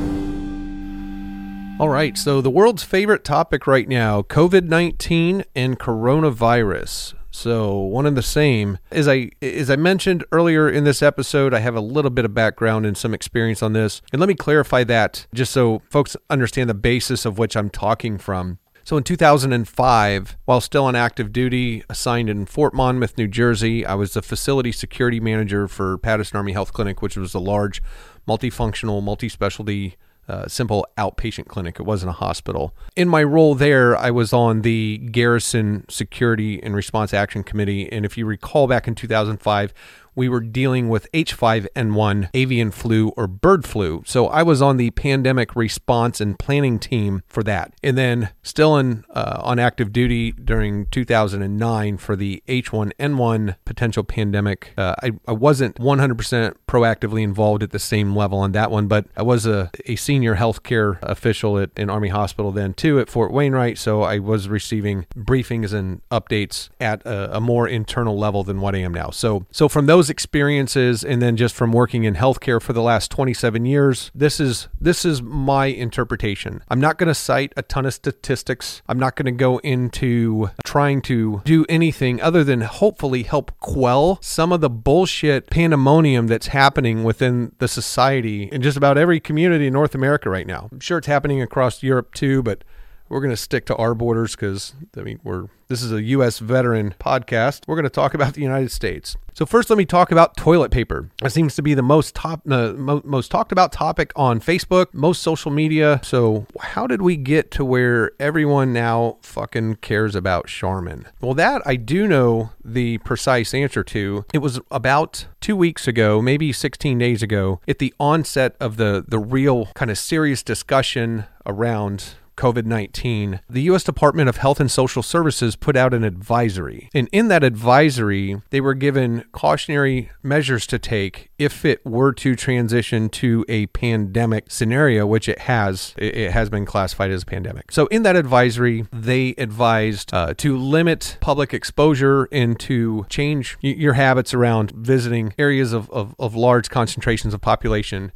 All 1.81 1.89
right, 1.89 2.15
so 2.15 2.41
the 2.41 2.51
world's 2.51 2.83
favorite 2.83 3.23
topic 3.23 3.65
right 3.65 3.89
now 3.89 4.21
COVID 4.21 4.65
19 4.65 5.43
and 5.55 5.79
coronavirus. 5.79 7.15
So 7.31 7.75
one 7.75 8.05
and 8.05 8.15
the 8.15 8.21
same. 8.21 8.77
As 8.91 9.07
I 9.07 9.31
as 9.41 9.71
I 9.71 9.77
mentioned 9.77 10.23
earlier 10.31 10.69
in 10.69 10.83
this 10.83 11.01
episode, 11.01 11.55
I 11.55 11.59
have 11.59 11.73
a 11.73 11.81
little 11.81 12.11
bit 12.11 12.23
of 12.23 12.35
background 12.35 12.85
and 12.85 12.95
some 12.95 13.15
experience 13.15 13.63
on 13.63 13.73
this. 13.73 14.03
And 14.13 14.19
let 14.19 14.27
me 14.27 14.35
clarify 14.35 14.83
that 14.83 15.25
just 15.33 15.51
so 15.51 15.81
folks 15.89 16.15
understand 16.29 16.69
the 16.69 16.75
basis 16.75 17.25
of 17.25 17.39
which 17.39 17.57
I'm 17.57 17.71
talking 17.71 18.19
from. 18.19 18.59
So 18.83 18.95
in 18.95 19.03
2005, 19.03 20.37
while 20.45 20.61
still 20.61 20.85
on 20.85 20.95
active 20.95 21.33
duty, 21.33 21.83
assigned 21.89 22.29
in 22.29 22.45
Fort 22.45 22.75
Monmouth, 22.75 23.17
New 23.17 23.27
Jersey, 23.27 23.87
I 23.87 23.95
was 23.95 24.13
the 24.13 24.21
facility 24.21 24.71
security 24.71 25.19
manager 25.19 25.67
for 25.67 25.97
Patterson 25.97 26.37
Army 26.37 26.53
Health 26.53 26.73
Clinic, 26.73 27.01
which 27.01 27.17
was 27.17 27.33
a 27.33 27.39
large 27.39 27.81
multifunctional, 28.27 29.01
multi-specialty 29.01 29.97
uh, 30.27 30.47
simple 30.47 30.87
outpatient 30.97 31.47
clinic. 31.47 31.79
It 31.79 31.83
wasn't 31.83 32.11
a 32.11 32.13
hospital. 32.13 32.73
In 32.95 33.09
my 33.09 33.23
role 33.23 33.55
there, 33.55 33.97
I 33.97 34.11
was 34.11 34.33
on 34.33 34.61
the 34.61 34.97
Garrison 35.11 35.85
Security 35.89 36.61
and 36.61 36.75
Response 36.75 37.13
Action 37.13 37.43
Committee. 37.43 37.91
And 37.91 38.05
if 38.05 38.17
you 38.17 38.25
recall 38.25 38.67
back 38.67 38.87
in 38.87 38.95
2005, 38.95 39.73
we 40.15 40.29
were 40.29 40.41
dealing 40.41 40.89
with 40.89 41.11
H5N1 41.11 42.29
avian 42.33 42.71
flu 42.71 43.09
or 43.09 43.27
bird 43.27 43.65
flu. 43.65 44.03
So 44.05 44.27
I 44.27 44.43
was 44.43 44.61
on 44.61 44.77
the 44.77 44.91
pandemic 44.91 45.55
response 45.55 46.21
and 46.21 46.37
planning 46.37 46.79
team 46.79 47.23
for 47.27 47.43
that. 47.43 47.73
And 47.83 47.97
then 47.97 48.29
still 48.43 48.77
in 48.77 49.03
uh, 49.11 49.39
on 49.41 49.59
active 49.59 49.91
duty 49.91 50.31
during 50.31 50.85
2009 50.87 51.97
for 51.97 52.15
the 52.15 52.43
H1N1 52.47 53.55
potential 53.65 54.03
pandemic. 54.03 54.73
Uh, 54.77 54.95
I, 55.01 55.11
I 55.27 55.33
wasn't 55.33 55.75
100% 55.77 56.55
proactively 56.67 57.21
involved 57.21 57.63
at 57.63 57.71
the 57.71 57.79
same 57.79 58.15
level 58.15 58.39
on 58.39 58.51
that 58.53 58.71
one, 58.71 58.87
but 58.87 59.05
I 59.15 59.23
was 59.23 59.45
a, 59.45 59.71
a 59.85 59.95
senior 59.95 60.35
healthcare 60.35 60.99
official 61.01 61.59
at 61.59 61.69
an 61.77 61.89
Army 61.89 62.09
hospital 62.09 62.51
then 62.51 62.73
too 62.73 62.99
at 62.99 63.09
Fort 63.09 63.31
Wainwright. 63.31 63.77
So 63.77 64.03
I 64.03 64.19
was 64.19 64.47
receiving 64.49 65.05
briefings 65.15 65.73
and 65.73 66.01
updates 66.09 66.69
at 66.79 67.05
a, 67.05 67.37
a 67.37 67.41
more 67.41 67.67
internal 67.67 68.17
level 68.17 68.43
than 68.43 68.61
what 68.61 68.75
I 68.75 68.79
am 68.79 68.93
now. 68.93 69.09
So 69.09 69.45
so 69.51 69.67
from 69.69 69.85
those 69.85 70.00
those 70.01 70.09
experiences 70.09 71.03
and 71.03 71.21
then 71.21 71.37
just 71.37 71.53
from 71.53 71.71
working 71.71 72.05
in 72.05 72.15
healthcare 72.15 72.59
for 72.59 72.73
the 72.73 72.81
last 72.81 73.11
27 73.11 73.67
years, 73.67 74.09
this 74.15 74.39
is 74.39 74.67
this 74.79 75.05
is 75.05 75.21
my 75.21 75.67
interpretation. 75.67 76.63
I'm 76.69 76.79
not 76.79 76.97
going 76.97 77.07
to 77.07 77.13
cite 77.13 77.53
a 77.55 77.61
ton 77.61 77.85
of 77.85 77.93
statistics. 77.93 78.81
I'm 78.87 78.97
not 78.97 79.15
going 79.15 79.27
to 79.27 79.31
go 79.31 79.59
into 79.59 80.49
trying 80.65 81.03
to 81.03 81.43
do 81.45 81.67
anything 81.69 82.19
other 82.19 82.43
than 82.43 82.61
hopefully 82.61 83.21
help 83.21 83.51
quell 83.59 84.17
some 84.23 84.51
of 84.51 84.59
the 84.59 84.71
bullshit 84.71 85.51
pandemonium 85.51 86.25
that's 86.25 86.47
happening 86.47 87.03
within 87.03 87.53
the 87.59 87.67
society 87.67 88.49
in 88.51 88.63
just 88.63 88.77
about 88.77 88.97
every 88.97 89.19
community 89.19 89.67
in 89.67 89.73
North 89.73 89.93
America 89.93 90.31
right 90.31 90.47
now. 90.47 90.67
I'm 90.71 90.79
sure 90.79 90.97
it's 90.97 91.05
happening 91.05 91.43
across 91.43 91.83
Europe 91.83 92.15
too, 92.15 92.41
but 92.41 92.63
we're 93.11 93.19
going 93.19 93.29
to 93.29 93.37
stick 93.37 93.65
to 93.65 93.75
our 93.75 93.93
borders 93.93 94.35
because 94.35 94.73
I 94.97 95.01
mean 95.01 95.19
we're 95.23 95.47
this 95.71 95.83
is 95.83 95.93
a 95.93 96.03
U.S. 96.03 96.39
veteran 96.39 96.95
podcast. 96.99 97.61
We're 97.65 97.77
going 97.77 97.83
to 97.83 97.89
talk 97.89 98.13
about 98.13 98.33
the 98.33 98.41
United 98.41 98.71
States. 98.71 99.15
So 99.33 99.45
first, 99.45 99.69
let 99.69 99.77
me 99.77 99.85
talk 99.85 100.11
about 100.11 100.35
toilet 100.35 100.69
paper. 100.69 101.09
It 101.23 101.29
seems 101.29 101.55
to 101.55 101.61
be 101.61 101.73
the 101.73 101.81
most 101.81 102.13
top, 102.13 102.41
uh, 102.51 102.73
mo- 102.73 103.01
most 103.05 103.31
talked 103.31 103.53
about 103.53 103.71
topic 103.71 104.11
on 104.17 104.41
Facebook, 104.41 104.93
most 104.93 105.21
social 105.23 105.49
media. 105.49 106.01
So 106.03 106.45
how 106.59 106.87
did 106.87 107.01
we 107.01 107.15
get 107.15 107.51
to 107.51 107.63
where 107.63 108.11
everyone 108.19 108.73
now 108.73 109.15
fucking 109.21 109.75
cares 109.75 110.13
about 110.13 110.47
Charmin? 110.47 111.05
Well, 111.21 111.35
that 111.35 111.61
I 111.65 111.77
do 111.77 112.05
know 112.05 112.49
the 112.65 112.97
precise 112.97 113.53
answer 113.53 113.85
to. 113.85 114.25
It 114.33 114.39
was 114.39 114.59
about 114.69 115.27
two 115.39 115.55
weeks 115.55 115.87
ago, 115.87 116.21
maybe 116.21 116.51
16 116.51 116.97
days 116.97 117.23
ago, 117.23 117.61
at 117.65 117.79
the 117.79 117.93
onset 117.97 118.57
of 118.59 118.75
the 118.75 119.05
the 119.07 119.19
real 119.19 119.67
kind 119.67 119.89
of 119.89 119.97
serious 119.97 120.43
discussion 120.43 121.23
around 121.45 122.15
COVID 122.41 122.65
19, 122.65 123.39
the 123.47 123.61
U.S. 123.63 123.83
Department 123.83 124.27
of 124.27 124.37
Health 124.37 124.59
and 124.59 124.71
Social 124.71 125.03
Services 125.03 125.55
put 125.55 125.75
out 125.75 125.93
an 125.93 126.03
advisory. 126.03 126.89
And 126.91 127.07
in 127.11 127.27
that 127.27 127.43
advisory, 127.43 128.41
they 128.49 128.59
were 128.59 128.73
given 128.73 129.25
cautionary 129.31 130.09
measures 130.23 130.65
to 130.67 130.79
take 130.79 131.29
if 131.37 131.63
it 131.63 131.85
were 131.85 132.11
to 132.13 132.35
transition 132.35 133.09
to 133.09 133.45
a 133.47 133.67
pandemic 133.67 134.49
scenario, 134.49 135.05
which 135.05 135.29
it 135.29 135.41
has. 135.41 135.93
It 135.97 136.31
has 136.31 136.49
been 136.49 136.65
classified 136.65 137.11
as 137.11 137.21
a 137.21 137.27
pandemic. 137.27 137.71
So 137.71 137.85
in 137.87 138.01
that 138.03 138.15
advisory, 138.15 138.87
they 138.91 139.35
advised 139.37 140.11
uh, 140.11 140.33
to 140.37 140.57
limit 140.57 141.19
public 141.21 141.53
exposure 141.53 142.27
and 142.31 142.59
to 142.61 143.05
change 143.07 143.55
your 143.61 143.93
habits 143.93 144.33
around 144.33 144.71
visiting 144.71 145.35
areas 145.37 145.73
of, 145.73 145.91
of, 145.91 146.15
of 146.17 146.33
large 146.33 146.71
concentrations 146.71 147.35
of 147.35 147.41
population 147.41 148.11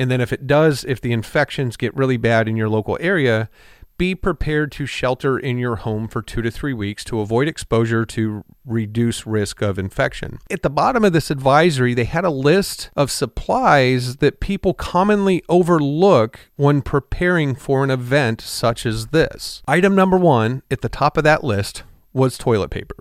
and 0.00 0.10
then 0.10 0.22
if 0.22 0.32
it 0.32 0.46
does, 0.46 0.82
if 0.84 1.00
the 1.00 1.12
infections 1.12 1.76
get 1.76 1.94
really 1.94 2.16
bad 2.16 2.48
in 2.48 2.56
your 2.56 2.70
local 2.70 2.96
area, 3.00 3.50
be 3.98 4.14
prepared 4.14 4.72
to 4.72 4.86
shelter 4.86 5.38
in 5.38 5.58
your 5.58 5.76
home 5.76 6.08
for 6.08 6.22
two 6.22 6.40
to 6.40 6.50
three 6.50 6.72
weeks 6.72 7.04
to 7.04 7.20
avoid 7.20 7.46
exposure 7.46 8.06
to 8.06 8.42
reduce 8.64 9.26
risk 9.26 9.60
of 9.60 9.78
infection. 9.78 10.38
At 10.50 10.62
the 10.62 10.70
bottom 10.70 11.04
of 11.04 11.12
this 11.12 11.30
advisory, 11.30 11.92
they 11.92 12.04
had 12.04 12.24
a 12.24 12.30
list 12.30 12.88
of 12.96 13.10
supplies 13.10 14.16
that 14.16 14.40
people 14.40 14.72
commonly 14.72 15.42
overlook 15.50 16.40
when 16.56 16.80
preparing 16.80 17.54
for 17.54 17.84
an 17.84 17.90
event 17.90 18.40
such 18.40 18.86
as 18.86 19.08
this. 19.08 19.62
Item 19.68 19.94
number 19.94 20.16
one 20.16 20.62
at 20.70 20.80
the 20.80 20.88
top 20.88 21.18
of 21.18 21.24
that 21.24 21.44
list 21.44 21.82
was 22.14 22.38
toilet 22.38 22.70
paper. 22.70 22.96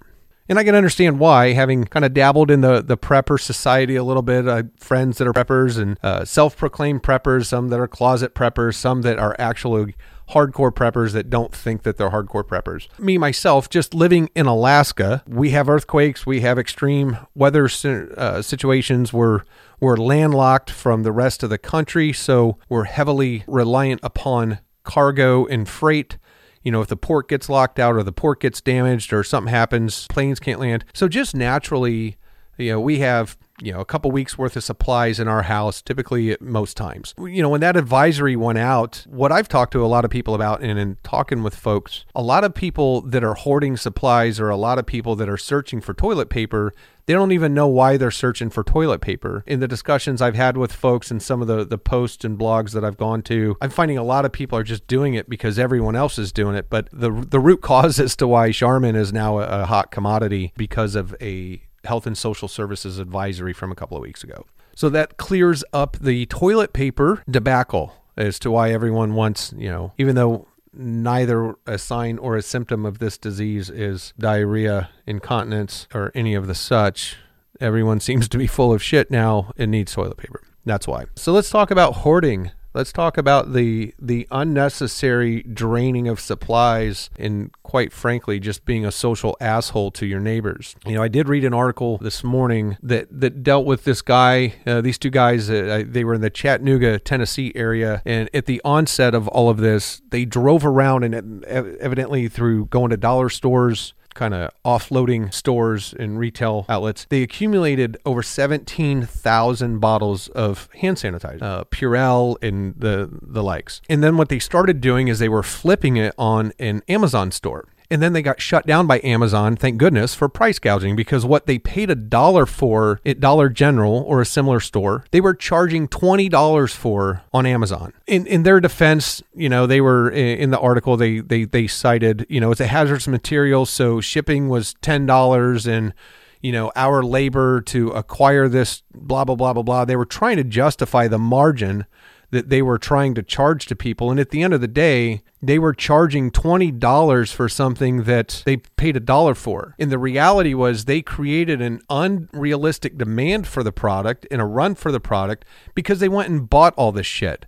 And 0.49 0.57
I 0.57 0.63
can 0.63 0.73
understand 0.73 1.19
why, 1.19 1.53
having 1.53 1.85
kind 1.85 2.03
of 2.03 2.13
dabbled 2.13 2.49
in 2.49 2.61
the, 2.61 2.81
the 2.81 2.97
prepper 2.97 3.39
society 3.39 3.95
a 3.95 4.03
little 4.03 4.23
bit, 4.23 4.47
uh, 4.47 4.63
friends 4.77 5.19
that 5.19 5.27
are 5.27 5.33
preppers 5.33 5.79
and 5.79 5.97
uh, 6.01 6.25
self 6.25 6.57
proclaimed 6.57 7.03
preppers, 7.03 7.45
some 7.45 7.69
that 7.69 7.79
are 7.79 7.87
closet 7.87 8.33
preppers, 8.33 8.73
some 8.73 9.03
that 9.03 9.19
are 9.19 9.35
actually 9.37 9.95
hardcore 10.29 10.71
preppers 10.71 11.11
that 11.13 11.29
don't 11.29 11.53
think 11.53 11.83
that 11.83 11.97
they're 11.97 12.09
hardcore 12.09 12.43
preppers. 12.43 12.87
Me, 12.99 13.17
myself, 13.17 13.69
just 13.69 13.93
living 13.93 14.29
in 14.35 14.47
Alaska, 14.47 15.23
we 15.27 15.51
have 15.51 15.69
earthquakes, 15.69 16.25
we 16.25 16.41
have 16.41 16.57
extreme 16.57 17.17
weather 17.35 17.69
uh, 18.17 18.41
situations 18.41 19.13
where 19.13 19.43
we're 19.79 19.97
landlocked 19.97 20.71
from 20.71 21.03
the 21.03 21.11
rest 21.11 21.43
of 21.43 21.51
the 21.51 21.57
country, 21.59 22.11
so 22.11 22.57
we're 22.67 22.85
heavily 22.85 23.43
reliant 23.47 23.99
upon 24.03 24.59
cargo 24.83 25.45
and 25.45 25.69
freight 25.69 26.17
you 26.63 26.71
know, 26.71 26.81
if 26.81 26.87
the 26.87 26.97
port 26.97 27.29
gets 27.29 27.49
locked 27.49 27.79
out 27.79 27.95
or 27.95 28.03
the 28.03 28.11
port 28.11 28.41
gets 28.41 28.61
damaged 28.61 29.13
or 29.13 29.23
something 29.23 29.51
happens, 29.51 30.07
planes 30.07 30.39
can't 30.39 30.59
land. 30.59 30.85
So 30.93 31.07
just 31.07 31.35
naturally, 31.35 32.17
you 32.57 32.71
know, 32.71 32.79
we 32.79 32.99
have 32.99 33.37
you 33.61 33.71
know 33.71 33.79
a 33.79 33.85
couple 33.85 34.11
weeks 34.11 34.37
worth 34.37 34.55
of 34.55 34.63
supplies 34.63 35.19
in 35.19 35.27
our 35.27 35.43
house 35.43 35.81
typically 35.81 36.35
most 36.39 36.77
times 36.77 37.13
you 37.19 37.41
know 37.41 37.49
when 37.49 37.61
that 37.61 37.75
advisory 37.75 38.35
went 38.35 38.57
out 38.57 39.05
what 39.09 39.31
i've 39.31 39.47
talked 39.47 39.71
to 39.71 39.83
a 39.83 39.87
lot 39.87 40.05
of 40.05 40.11
people 40.11 40.33
about 40.35 40.61
and 40.61 40.79
in 40.79 40.97
talking 41.03 41.43
with 41.43 41.55
folks 41.55 42.05
a 42.15 42.21
lot 42.21 42.43
of 42.43 42.53
people 42.53 43.01
that 43.01 43.23
are 43.23 43.35
hoarding 43.35 43.77
supplies 43.77 44.39
or 44.39 44.49
a 44.49 44.57
lot 44.57 44.77
of 44.77 44.85
people 44.85 45.15
that 45.15 45.29
are 45.29 45.37
searching 45.37 45.81
for 45.81 45.93
toilet 45.93 46.29
paper 46.29 46.73
they 47.09 47.15
don't 47.15 47.31
even 47.31 47.55
know 47.55 47.65
why 47.65 47.97
they're 47.97 48.11
searching 48.11 48.51
for 48.51 48.63
toilet 48.63 49.01
paper. 49.01 49.43
In 49.47 49.61
the 49.61 49.67
discussions 49.67 50.21
I've 50.21 50.35
had 50.35 50.57
with 50.57 50.71
folks 50.71 51.09
and 51.09 51.19
some 51.19 51.41
of 51.41 51.47
the, 51.47 51.65
the 51.65 51.79
posts 51.79 52.23
and 52.23 52.37
blogs 52.37 52.73
that 52.73 52.85
I've 52.85 52.97
gone 52.97 53.23
to, 53.23 53.57
I'm 53.61 53.71
finding 53.71 53.97
a 53.97 54.03
lot 54.03 54.25
of 54.25 54.31
people 54.31 54.59
are 54.59 54.63
just 54.63 54.85
doing 54.85 55.15
it 55.15 55.27
because 55.27 55.57
everyone 55.57 55.95
else 55.95 56.19
is 56.19 56.31
doing 56.31 56.55
it. 56.55 56.69
But 56.69 56.87
the 56.93 57.09
the 57.09 57.39
root 57.39 57.61
cause 57.63 57.99
as 57.99 58.15
to 58.17 58.27
why 58.27 58.51
Charmin 58.51 58.95
is 58.95 59.11
now 59.11 59.39
a, 59.39 59.61
a 59.61 59.65
hot 59.65 59.89
commodity 59.89 60.53
because 60.55 60.93
of 60.93 61.15
a 61.19 61.63
Health 61.89 62.07
and 62.07 62.17
Social 62.17 62.47
Services 62.47 62.99
advisory 62.99 63.51
from 63.51 63.71
a 63.71 63.75
couple 63.75 63.97
of 63.97 64.03
weeks 64.03 64.23
ago. 64.23 64.45
So 64.75 64.89
that 64.89 65.17
clears 65.17 65.63
up 65.73 65.97
the 65.97 66.27
toilet 66.27 66.71
paper 66.71 67.23
debacle 67.29 67.93
as 68.15 68.37
to 68.39 68.51
why 68.51 68.71
everyone 68.71 69.15
wants, 69.15 69.53
you 69.57 69.69
know, 69.69 69.91
even 69.97 70.15
though 70.15 70.47
neither 70.71 71.55
a 71.65 71.79
sign 71.79 72.19
or 72.19 72.35
a 72.35 72.43
symptom 72.43 72.85
of 72.85 72.99
this 72.99 73.17
disease 73.17 73.71
is 73.71 74.13
diarrhea, 74.19 74.89
incontinence, 75.07 75.87
or 75.93 76.11
any 76.13 76.35
of 76.35 76.45
the 76.45 76.55
such. 76.55 77.17
Everyone 77.59 77.99
seems 78.07 78.29
to 78.29 78.37
be 78.37 78.45
full 78.45 78.71
of 78.71 78.83
shit 78.83 79.09
now 79.09 79.51
and 79.57 79.71
needs 79.71 79.93
toilet 79.93 80.17
paper. 80.17 80.43
That's 80.63 80.87
why. 80.87 81.05
So 81.15 81.31
let's 81.31 81.49
talk 81.49 81.71
about 81.71 81.95
hoarding 81.95 82.51
Let's 82.79 82.93
talk 82.93 83.17
about 83.17 83.51
the 83.51 83.93
the 83.99 84.25
unnecessary 84.31 85.43
draining 85.43 86.07
of 86.07 86.17
supplies 86.17 87.09
and 87.19 87.51
quite 87.61 87.91
frankly 87.91 88.39
just 88.39 88.63
being 88.63 88.85
a 88.85 88.91
social 88.91 89.35
asshole 89.41 89.91
to 89.91 90.05
your 90.05 90.21
neighbors. 90.21 90.77
You 90.85 90.93
know, 90.93 91.03
I 91.03 91.09
did 91.09 91.27
read 91.27 91.43
an 91.43 91.53
article 91.53 91.97
this 91.97 92.23
morning 92.23 92.77
that 92.81 93.07
that 93.11 93.43
dealt 93.43 93.65
with 93.65 93.83
this 93.83 94.01
guy, 94.01 94.53
uh, 94.65 94.79
these 94.79 94.97
two 94.97 95.09
guys 95.09 95.49
uh, 95.49 95.83
they 95.85 96.05
were 96.05 96.13
in 96.13 96.21
the 96.21 96.29
Chattanooga, 96.29 96.99
Tennessee 96.99 97.51
area 97.53 98.01
and 98.05 98.29
at 98.33 98.45
the 98.45 98.61
onset 98.63 99.13
of 99.13 99.27
all 99.27 99.49
of 99.49 99.57
this, 99.57 100.01
they 100.11 100.23
drove 100.23 100.65
around 100.65 101.03
and 101.03 101.43
evidently 101.43 102.29
through 102.29 102.67
going 102.67 102.91
to 102.91 102.97
dollar 102.97 103.27
stores 103.27 103.93
kind 104.19 104.33
of 104.33 104.51
offloading 104.65 105.33
stores 105.33 105.93
and 105.97 106.19
retail 106.19 106.65
outlets, 106.67 107.07
they 107.09 107.23
accumulated 107.23 107.97
over 108.05 108.21
17,000 108.21 109.79
bottles 109.79 110.27
of 110.29 110.67
hand 110.75 110.97
sanitizer, 110.97 111.41
uh, 111.41 111.63
Purell 111.63 112.35
and 112.41 112.75
the, 112.77 113.09
the 113.21 113.41
likes. 113.41 113.81
And 113.89 114.03
then 114.03 114.17
what 114.17 114.27
they 114.27 114.39
started 114.39 114.81
doing 114.81 115.07
is 115.07 115.19
they 115.19 115.29
were 115.29 115.41
flipping 115.41 115.95
it 115.95 116.13
on 116.17 116.51
an 116.59 116.83
Amazon 116.89 117.31
store. 117.31 117.65
And 117.91 118.03
then 118.03 118.13
they 118.13 118.21
got 118.21 118.39
shut 118.39 118.67
down 118.67 118.85
by 118.85 119.01
Amazon, 119.03 119.55
thank 119.55 119.77
goodness, 119.77 120.13
for 120.13 120.29
price 120.29 120.59
gouging 120.59 120.95
because 120.95 121.25
what 121.25 121.47
they 121.47 121.57
paid 121.57 121.89
a 121.89 121.95
dollar 121.95 122.45
for 122.45 122.99
at 123.03 123.19
Dollar 123.19 123.49
General 123.49 124.03
or 124.07 124.21
a 124.21 124.25
similar 124.25 124.59
store, 124.59 125.05
they 125.11 125.19
were 125.19 125.33
charging 125.33 125.87
$20 125.87 126.73
for 126.73 127.23
on 127.33 127.47
Amazon. 127.47 127.93
In, 128.05 128.27
in 128.27 128.43
their 128.43 128.59
defense, 128.59 129.23
you 129.33 129.49
know, 129.49 129.65
they 129.65 129.81
were 129.81 130.09
in 130.11 130.51
the 130.51 130.59
article, 130.59 130.97
they, 130.97 131.19
they, 131.19 131.45
they 131.45 131.65
cited, 131.65 132.27
you 132.29 132.39
know, 132.39 132.51
it's 132.51 132.61
a 132.61 132.67
hazardous 132.67 133.07
material. 133.07 133.65
So 133.65 134.01
shipping 134.01 134.49
was 134.49 134.75
$10 134.83 135.67
and, 135.67 135.93
you 136.41 136.51
know, 136.51 136.71
our 136.75 137.01
labor 137.01 137.59
to 137.61 137.89
acquire 137.89 138.47
this, 138.47 138.83
blah, 138.93 139.25
blah, 139.25 139.35
blah, 139.35 139.53
blah, 139.53 139.63
blah. 139.63 139.85
They 139.85 139.95
were 139.95 140.05
trying 140.05 140.37
to 140.37 140.43
justify 140.43 141.07
the 141.07 141.17
margin 141.17 141.87
that 142.31 142.49
they 142.49 142.61
were 142.61 142.77
trying 142.77 143.15
to 143.15 143.23
charge 143.23 143.65
to 143.67 143.75
people. 143.75 144.11
And 144.11 144.19
at 144.19 144.29
the 144.29 144.43
end 144.43 144.53
of 144.53 144.61
the 144.61 144.67
day, 144.67 145.21
they 145.41 145.57
were 145.57 145.73
charging 145.73 146.31
$20 146.31 147.33
for 147.33 147.49
something 147.49 148.03
that 148.03 148.43
they 148.45 148.57
paid 148.57 148.95
a 148.95 148.99
dollar 148.99 149.33
for. 149.33 149.75
And 149.79 149.91
the 149.91 149.97
reality 149.97 150.53
was 150.53 150.85
they 150.85 151.01
created 151.01 151.61
an 151.61 151.81
unrealistic 151.89 152.97
demand 152.97 153.47
for 153.47 153.63
the 153.63 153.71
product 153.71 154.27
and 154.29 154.41
a 154.41 154.45
run 154.45 154.75
for 154.75 154.91
the 154.91 154.99
product 154.99 155.45
because 155.73 155.99
they 155.99 156.09
went 156.09 156.29
and 156.29 156.49
bought 156.49 156.73
all 156.75 156.91
this 156.91 157.07
shit. 157.07 157.45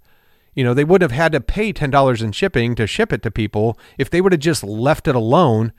You 0.55 0.63
know, 0.63 0.73
they 0.73 0.83
would 0.83 1.01
have 1.01 1.11
had 1.11 1.31
to 1.31 1.41
pay 1.41 1.71
$10 1.71 2.21
in 2.21 2.31
shipping 2.31 2.75
to 2.75 2.87
ship 2.87 3.13
it 3.13 3.23
to 3.23 3.31
people 3.31 3.77
if 3.97 4.09
they 4.09 4.19
would 4.19 4.33
have 4.33 4.41
just 4.41 4.63
left 4.63 5.07
it 5.07 5.15
alone 5.15 5.71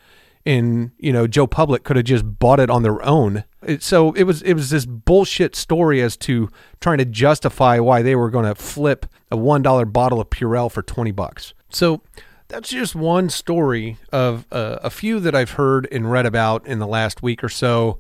and 0.45 0.91
you 0.99 1.13
know 1.13 1.27
Joe 1.27 1.47
Public 1.47 1.85
could 1.85 1.97
have 1.97 2.05
just 2.05 2.39
bought 2.39 2.61
it 2.61 2.71
on 2.71 2.83
their 2.83 3.03
own. 3.05 3.45
It, 3.63 3.83
so 3.83 4.13
it 4.13 4.25
was 4.25 4.43
it 4.43 4.55
was 4.55 4.71
this 4.71 4.87
bullshit 4.87 5.55
story 5.55 6.01
as 6.01 6.17
to 6.19 6.49
trying 6.81 6.99
to 6.99 7.05
justify 7.05 7.79
why 7.79 8.03
they 8.03 8.17
were 8.17 8.31
going 8.31 8.47
to 8.47 8.55
flip 8.55 9.07
a 9.31 9.37
one 9.37 9.63
dollar 9.63 9.85
bottle 9.85 10.21
of 10.21 10.31
Purell 10.31 10.71
for 10.71 10.83
twenty 10.83 11.13
bucks. 11.13 11.55
So 11.71 12.03
that's 12.49 12.69
just 12.69 12.95
one 12.95 13.31
story 13.31 13.99
of 14.13 14.47
uh, 14.53 14.79
a 14.83 14.91
few 14.91 15.21
that 15.21 15.35
I've 15.35 15.53
heard 15.53 15.89
and 15.91 16.11
read 16.11 16.27
about 16.27 16.67
in 16.67 16.79
the 16.81 16.87
last 16.87 17.23
week 17.23 17.43
or 17.43 17.49
so 17.49 17.99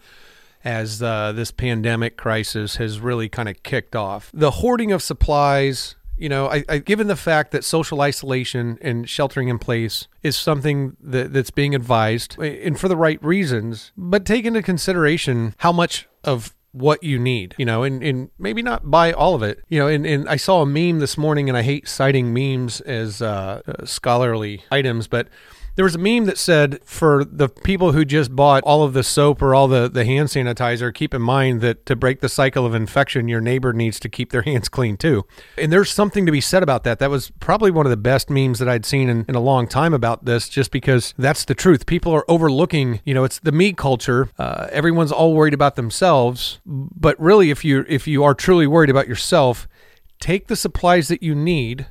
as 0.64 1.02
uh, 1.02 1.32
this 1.32 1.50
pandemic 1.50 2.16
crisis 2.16 2.76
has 2.76 3.00
really 3.00 3.28
kind 3.28 3.48
of 3.48 3.62
kicked 3.62 3.96
off. 3.96 4.30
The 4.32 4.50
hoarding 4.50 4.92
of 4.92 5.02
supplies 5.02 5.96
you 6.22 6.28
know, 6.28 6.48
I, 6.48 6.64
I, 6.68 6.78
given 6.78 7.08
the 7.08 7.16
fact 7.16 7.50
that 7.50 7.64
social 7.64 8.00
isolation 8.00 8.78
and 8.80 9.10
sheltering 9.10 9.48
in 9.48 9.58
place 9.58 10.06
is 10.22 10.36
something 10.36 10.96
that, 11.00 11.32
that's 11.32 11.50
being 11.50 11.74
advised 11.74 12.38
and 12.38 12.78
for 12.78 12.86
the 12.86 12.96
right 12.96 13.22
reasons, 13.24 13.90
but 13.96 14.24
take 14.24 14.44
into 14.44 14.62
consideration 14.62 15.56
how 15.58 15.72
much 15.72 16.08
of 16.22 16.54
what 16.70 17.02
you 17.02 17.18
need, 17.18 17.56
you 17.58 17.66
know, 17.66 17.82
and, 17.82 18.04
and 18.04 18.30
maybe 18.38 18.62
not 18.62 18.88
buy 18.88 19.12
all 19.12 19.34
of 19.34 19.42
it, 19.42 19.64
you 19.68 19.80
know, 19.80 19.88
and, 19.88 20.06
and 20.06 20.28
I 20.28 20.36
saw 20.36 20.62
a 20.62 20.66
meme 20.66 21.00
this 21.00 21.18
morning 21.18 21.48
and 21.48 21.58
I 21.58 21.62
hate 21.62 21.88
citing 21.88 22.32
memes 22.32 22.80
as 22.82 23.20
uh, 23.20 23.60
uh 23.66 23.84
scholarly 23.84 24.62
items, 24.70 25.08
but 25.08 25.26
there 25.74 25.84
was 25.84 25.94
a 25.94 25.98
meme 25.98 26.26
that 26.26 26.38
said 26.38 26.80
for 26.84 27.24
the 27.24 27.48
people 27.48 27.92
who 27.92 28.04
just 28.04 28.34
bought 28.36 28.62
all 28.64 28.82
of 28.82 28.92
the 28.92 29.02
soap 29.02 29.40
or 29.40 29.54
all 29.54 29.68
the, 29.68 29.88
the 29.88 30.04
hand 30.04 30.28
sanitizer, 30.28 30.92
keep 30.92 31.14
in 31.14 31.22
mind 31.22 31.60
that 31.62 31.86
to 31.86 31.96
break 31.96 32.20
the 32.20 32.28
cycle 32.28 32.66
of 32.66 32.74
infection, 32.74 33.28
your 33.28 33.40
neighbor 33.40 33.72
needs 33.72 33.98
to 34.00 34.08
keep 34.08 34.32
their 34.32 34.42
hands 34.42 34.68
clean 34.68 34.96
too. 34.96 35.24
And 35.56 35.72
there's 35.72 35.90
something 35.90 36.26
to 36.26 36.32
be 36.32 36.40
said 36.40 36.62
about 36.62 36.84
that. 36.84 36.98
That 36.98 37.10
was 37.10 37.30
probably 37.40 37.70
one 37.70 37.86
of 37.86 37.90
the 37.90 37.96
best 37.96 38.28
memes 38.28 38.58
that 38.58 38.68
I'd 38.68 38.84
seen 38.84 39.08
in, 39.08 39.24
in 39.28 39.34
a 39.34 39.40
long 39.40 39.66
time 39.66 39.94
about 39.94 40.24
this, 40.24 40.48
just 40.48 40.70
because 40.70 41.14
that's 41.16 41.44
the 41.44 41.54
truth. 41.54 41.86
People 41.86 42.12
are 42.12 42.24
overlooking, 42.28 43.00
you 43.04 43.14
know, 43.14 43.24
it's 43.24 43.38
the 43.38 43.52
me 43.52 43.72
culture. 43.72 44.28
Uh, 44.38 44.68
everyone's 44.70 45.12
all 45.12 45.34
worried 45.34 45.54
about 45.54 45.76
themselves. 45.76 46.60
But 46.66 47.18
really, 47.20 47.50
if 47.50 47.64
you 47.64 47.84
if 47.88 48.06
you 48.06 48.24
are 48.24 48.34
truly 48.34 48.66
worried 48.66 48.90
about 48.90 49.08
yourself, 49.08 49.68
take 50.20 50.48
the 50.48 50.56
supplies 50.56 51.08
that 51.08 51.22
you 51.22 51.34
need 51.34 51.86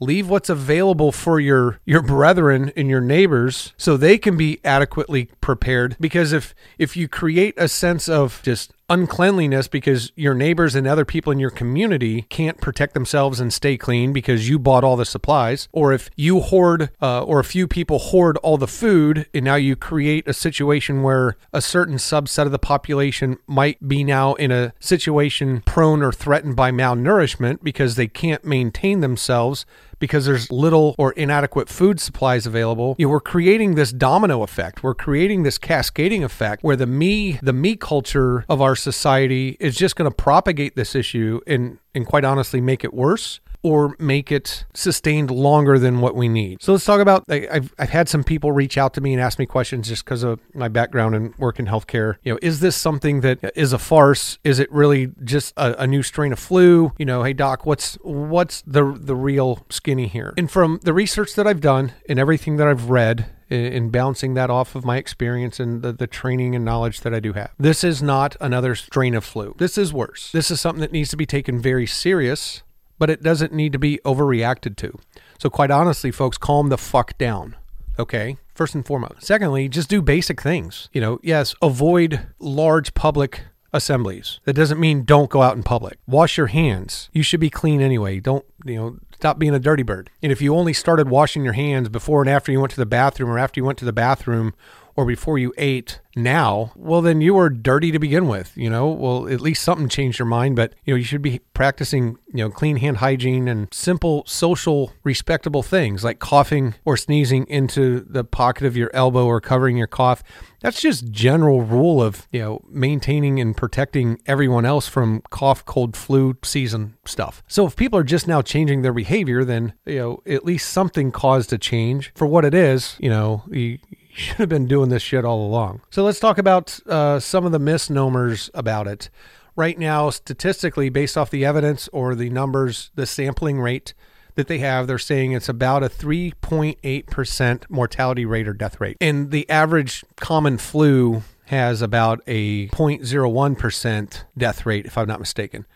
leave 0.00 0.28
what's 0.28 0.48
available 0.48 1.12
for 1.12 1.40
your 1.40 1.80
your 1.84 2.02
brethren 2.02 2.72
and 2.76 2.88
your 2.88 3.00
neighbors 3.00 3.72
so 3.76 3.96
they 3.96 4.18
can 4.18 4.36
be 4.36 4.60
adequately 4.64 5.30
prepared. 5.40 5.96
Because 6.00 6.32
if 6.32 6.54
if 6.78 6.96
you 6.96 7.08
create 7.08 7.54
a 7.56 7.68
sense 7.68 8.08
of 8.08 8.40
just 8.42 8.72
uncleanliness 8.90 9.66
because 9.66 10.12
your 10.14 10.34
neighbors 10.34 10.74
and 10.74 10.86
other 10.86 11.04
people 11.04 11.32
in 11.32 11.38
your 11.38 11.50
community 11.50 12.22
can't 12.22 12.60
protect 12.60 12.94
themselves 12.94 13.40
and 13.40 13.52
stay 13.52 13.76
clean 13.76 14.12
because 14.12 14.48
you 14.48 14.58
bought 14.58 14.84
all 14.84 14.96
the 14.96 15.04
supplies, 15.04 15.68
or 15.72 15.92
if 15.92 16.10
you 16.16 16.40
hoard 16.40 16.90
uh, 17.00 17.22
or 17.22 17.40
a 17.40 17.44
few 17.44 17.66
people 17.66 17.98
hoard 17.98 18.36
all 18.38 18.58
the 18.58 18.66
food, 18.66 19.26
and 19.32 19.44
now 19.44 19.54
you 19.54 19.74
create 19.74 20.28
a 20.28 20.34
situation 20.34 21.02
where 21.02 21.36
a 21.52 21.62
certain 21.62 21.96
subset 21.96 22.46
of 22.46 22.52
the 22.52 22.58
population 22.58 23.38
might 23.46 23.88
be 23.88 24.04
now 24.04 24.34
in 24.34 24.50
a 24.50 24.72
situation 24.80 25.62
prone 25.62 26.02
or 26.02 26.12
threatened 26.12 26.56
by 26.56 26.70
malnourishment 26.70 27.62
because 27.62 27.96
they 27.96 28.06
can't 28.06 28.44
maintain 28.44 29.00
themselves 29.00 29.64
because 30.04 30.26
there's 30.26 30.52
little 30.52 30.94
or 30.98 31.12
inadequate 31.12 31.68
food 31.68 31.98
supplies 31.98 32.46
available, 32.46 32.94
you 32.98 33.06
know, 33.06 33.10
we're 33.10 33.20
creating 33.20 33.74
this 33.74 33.90
domino 33.90 34.42
effect. 34.42 34.82
We're 34.82 34.94
creating 34.94 35.44
this 35.44 35.56
cascading 35.56 36.22
effect 36.22 36.62
where 36.62 36.76
the 36.76 36.86
me, 36.86 37.38
the 37.42 37.54
me 37.54 37.74
culture 37.74 38.44
of 38.48 38.60
our 38.60 38.76
society 38.76 39.56
is 39.60 39.74
just 39.74 39.96
going 39.96 40.10
to 40.10 40.14
propagate 40.14 40.76
this 40.76 40.94
issue 40.94 41.40
and, 41.46 41.78
and 41.94 42.06
quite 42.06 42.24
honestly 42.24 42.60
make 42.60 42.84
it 42.84 42.92
worse 42.92 43.40
or 43.64 43.96
make 43.98 44.30
it 44.30 44.66
sustained 44.74 45.30
longer 45.30 45.78
than 45.78 46.02
what 46.02 46.14
we 46.14 46.28
need. 46.28 46.62
So 46.62 46.72
let's 46.72 46.84
talk 46.84 47.00
about. 47.00 47.24
I've, 47.30 47.74
I've 47.78 47.88
had 47.88 48.10
some 48.10 48.22
people 48.22 48.52
reach 48.52 48.76
out 48.76 48.92
to 48.94 49.00
me 49.00 49.14
and 49.14 49.22
ask 49.22 49.38
me 49.38 49.46
questions 49.46 49.88
just 49.88 50.04
because 50.04 50.22
of 50.22 50.38
my 50.54 50.68
background 50.68 51.14
and 51.14 51.34
work 51.36 51.58
in 51.58 51.66
healthcare. 51.66 52.16
You 52.22 52.34
know, 52.34 52.38
is 52.42 52.60
this 52.60 52.76
something 52.76 53.22
that 53.22 53.38
is 53.56 53.72
a 53.72 53.78
farce? 53.78 54.38
Is 54.44 54.58
it 54.58 54.70
really 54.70 55.12
just 55.24 55.54
a, 55.56 55.82
a 55.82 55.86
new 55.86 56.02
strain 56.02 56.32
of 56.34 56.38
flu? 56.38 56.92
You 56.98 57.06
know, 57.06 57.22
hey 57.22 57.32
doc, 57.32 57.64
what's 57.64 57.94
what's 58.02 58.60
the 58.66 58.92
the 58.92 59.16
real 59.16 59.64
skinny 59.70 60.08
here? 60.08 60.34
And 60.36 60.50
from 60.50 60.78
the 60.82 60.92
research 60.92 61.34
that 61.34 61.46
I've 61.46 61.62
done 61.62 61.94
and 62.06 62.18
everything 62.18 62.58
that 62.58 62.68
I've 62.68 62.90
read 62.90 63.30
in 63.48 63.90
bouncing 63.90 64.34
that 64.34 64.50
off 64.50 64.74
of 64.74 64.84
my 64.84 64.96
experience 64.96 65.60
and 65.60 65.82
the, 65.82 65.92
the 65.92 66.06
training 66.06 66.54
and 66.54 66.64
knowledge 66.64 67.00
that 67.00 67.14
I 67.14 67.20
do 67.20 67.34
have. 67.34 67.50
This 67.58 67.84
is 67.84 68.02
not 68.02 68.36
another 68.40 68.74
strain 68.74 69.14
of 69.14 69.24
flu. 69.24 69.54
This 69.58 69.78
is 69.78 69.92
worse. 69.92 70.32
This 70.32 70.50
is 70.50 70.60
something 70.60 70.80
that 70.80 70.92
needs 70.92 71.10
to 71.10 71.16
be 71.16 71.26
taken 71.26 71.60
very 71.60 71.86
serious 71.86 72.62
but 72.98 73.10
it 73.10 73.22
doesn't 73.22 73.52
need 73.52 73.72
to 73.72 73.78
be 73.78 74.00
overreacted 74.04 74.76
to. 74.76 74.98
So, 75.38 75.50
quite 75.50 75.70
honestly, 75.70 76.10
folks, 76.10 76.38
calm 76.38 76.68
the 76.68 76.78
fuck 76.78 77.16
down. 77.18 77.56
Okay, 77.98 78.38
first 78.54 78.74
and 78.74 78.84
foremost. 78.84 79.22
Secondly, 79.22 79.68
just 79.68 79.88
do 79.88 80.02
basic 80.02 80.40
things. 80.40 80.88
You 80.92 81.00
know, 81.00 81.20
yes, 81.22 81.54
avoid 81.62 82.26
large 82.38 82.94
public 82.94 83.42
assemblies. 83.72 84.40
That 84.44 84.54
doesn't 84.54 84.80
mean 84.80 85.04
don't 85.04 85.28
go 85.28 85.42
out 85.42 85.56
in 85.56 85.62
public. 85.62 85.98
Wash 86.06 86.38
your 86.38 86.46
hands. 86.46 87.10
You 87.12 87.22
should 87.22 87.40
be 87.40 87.50
clean 87.50 87.80
anyway. 87.80 88.20
Don't, 88.20 88.44
you 88.64 88.76
know, 88.76 88.98
stop 89.14 89.38
being 89.38 89.54
a 89.54 89.58
dirty 89.58 89.82
bird. 89.82 90.10
And 90.22 90.30
if 90.30 90.40
you 90.40 90.54
only 90.54 90.72
started 90.72 91.08
washing 91.08 91.44
your 91.44 91.54
hands 91.54 91.88
before 91.88 92.22
and 92.22 92.30
after 92.30 92.52
you 92.52 92.60
went 92.60 92.70
to 92.72 92.80
the 92.80 92.86
bathroom 92.86 93.30
or 93.30 93.38
after 93.38 93.60
you 93.60 93.64
went 93.64 93.78
to 93.78 93.84
the 93.84 93.92
bathroom 93.92 94.54
or 94.96 95.04
before 95.04 95.38
you 95.38 95.52
ate 95.58 96.00
now, 96.16 96.72
well, 96.76 97.02
then 97.02 97.20
you 97.20 97.34
were 97.34 97.50
dirty 97.50 97.90
to 97.90 97.98
begin 97.98 98.28
with. 98.28 98.56
You 98.56 98.70
know, 98.70 98.88
well, 98.88 99.28
at 99.28 99.40
least 99.40 99.62
something 99.62 99.88
changed 99.88 100.18
your 100.18 100.26
mind, 100.26 100.56
but 100.56 100.74
you 100.84 100.94
know, 100.94 100.98
you 100.98 101.04
should 101.04 101.22
be 101.22 101.40
practicing, 101.54 102.16
you 102.28 102.44
know, 102.44 102.50
clean 102.50 102.76
hand 102.76 102.98
hygiene 102.98 103.48
and 103.48 103.68
simple 103.72 104.24
social 104.26 104.92
respectable 105.02 105.62
things 105.62 106.04
like 106.04 106.18
coughing 106.18 106.74
or 106.84 106.96
sneezing 106.96 107.46
into 107.48 108.00
the 108.00 108.24
pocket 108.24 108.66
of 108.66 108.76
your 108.76 108.90
elbow 108.94 109.26
or 109.26 109.40
covering 109.40 109.76
your 109.76 109.86
cough. 109.86 110.22
That's 110.60 110.80
just 110.80 111.10
general 111.10 111.62
rule 111.62 112.02
of, 112.02 112.26
you 112.32 112.40
know, 112.40 112.64
maintaining 112.70 113.38
and 113.38 113.54
protecting 113.54 114.18
everyone 114.24 114.64
else 114.64 114.88
from 114.88 115.20
cough, 115.28 115.64
cold, 115.66 115.94
flu 115.94 116.36
season 116.42 116.96
stuff. 117.04 117.42
So 117.46 117.66
if 117.66 117.76
people 117.76 117.98
are 117.98 118.04
just 118.04 118.26
now 118.26 118.40
changing 118.40 118.80
their 118.80 118.94
behavior, 118.94 119.44
then, 119.44 119.74
you 119.84 119.98
know, 119.98 120.22
at 120.26 120.44
least 120.44 120.70
something 120.70 121.12
caused 121.12 121.52
a 121.52 121.58
change. 121.58 122.12
For 122.14 122.26
what 122.26 122.46
it 122.46 122.54
is, 122.54 122.96
you 122.98 123.10
know, 123.10 123.44
you, 123.50 123.78
should 124.14 124.36
have 124.36 124.48
been 124.48 124.66
doing 124.66 124.88
this 124.88 125.02
shit 125.02 125.24
all 125.24 125.46
along. 125.46 125.82
So 125.90 126.04
let's 126.04 126.20
talk 126.20 126.38
about 126.38 126.78
uh, 126.86 127.20
some 127.20 127.44
of 127.44 127.52
the 127.52 127.58
misnomers 127.58 128.50
about 128.54 128.86
it. 128.86 129.10
Right 129.56 129.78
now, 129.78 130.10
statistically, 130.10 130.88
based 130.88 131.16
off 131.16 131.30
the 131.30 131.44
evidence 131.44 131.88
or 131.92 132.14
the 132.14 132.30
numbers, 132.30 132.90
the 132.94 133.06
sampling 133.06 133.60
rate 133.60 133.94
that 134.34 134.48
they 134.48 134.58
have, 134.58 134.86
they're 134.86 134.98
saying 134.98 135.32
it's 135.32 135.48
about 135.48 135.82
a 135.82 135.88
3.8% 135.88 137.70
mortality 137.70 138.24
rate 138.24 138.48
or 138.48 138.52
death 138.52 138.80
rate. 138.80 138.96
And 139.00 139.30
the 139.30 139.48
average 139.48 140.04
common 140.16 140.58
flu 140.58 141.22
has 141.46 141.82
about 141.82 142.20
a 142.26 142.68
0.01% 142.68 144.24
death 144.36 144.66
rate, 144.66 144.86
if 144.86 144.98
I'm 144.98 145.06
not 145.06 145.20
mistaken. 145.20 145.66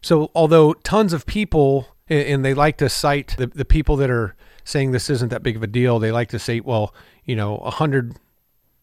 So, 0.00 0.30
although 0.34 0.72
tons 0.72 1.12
of 1.12 1.26
people, 1.26 1.88
and 2.08 2.44
they 2.44 2.54
like 2.54 2.76
to 2.78 2.88
cite 2.88 3.36
the, 3.38 3.46
the 3.46 3.64
people 3.64 3.96
that 3.96 4.10
are 4.10 4.34
saying 4.64 4.92
this 4.92 5.10
isn't 5.10 5.28
that 5.28 5.42
big 5.42 5.56
of 5.56 5.62
a 5.62 5.68
deal, 5.68 5.98
they 5.98 6.10
like 6.10 6.28
to 6.30 6.38
say, 6.38 6.60
well, 6.60 6.94
you 7.24 7.36
know, 7.36 7.58
a 7.58 7.70
hundred 7.70 8.16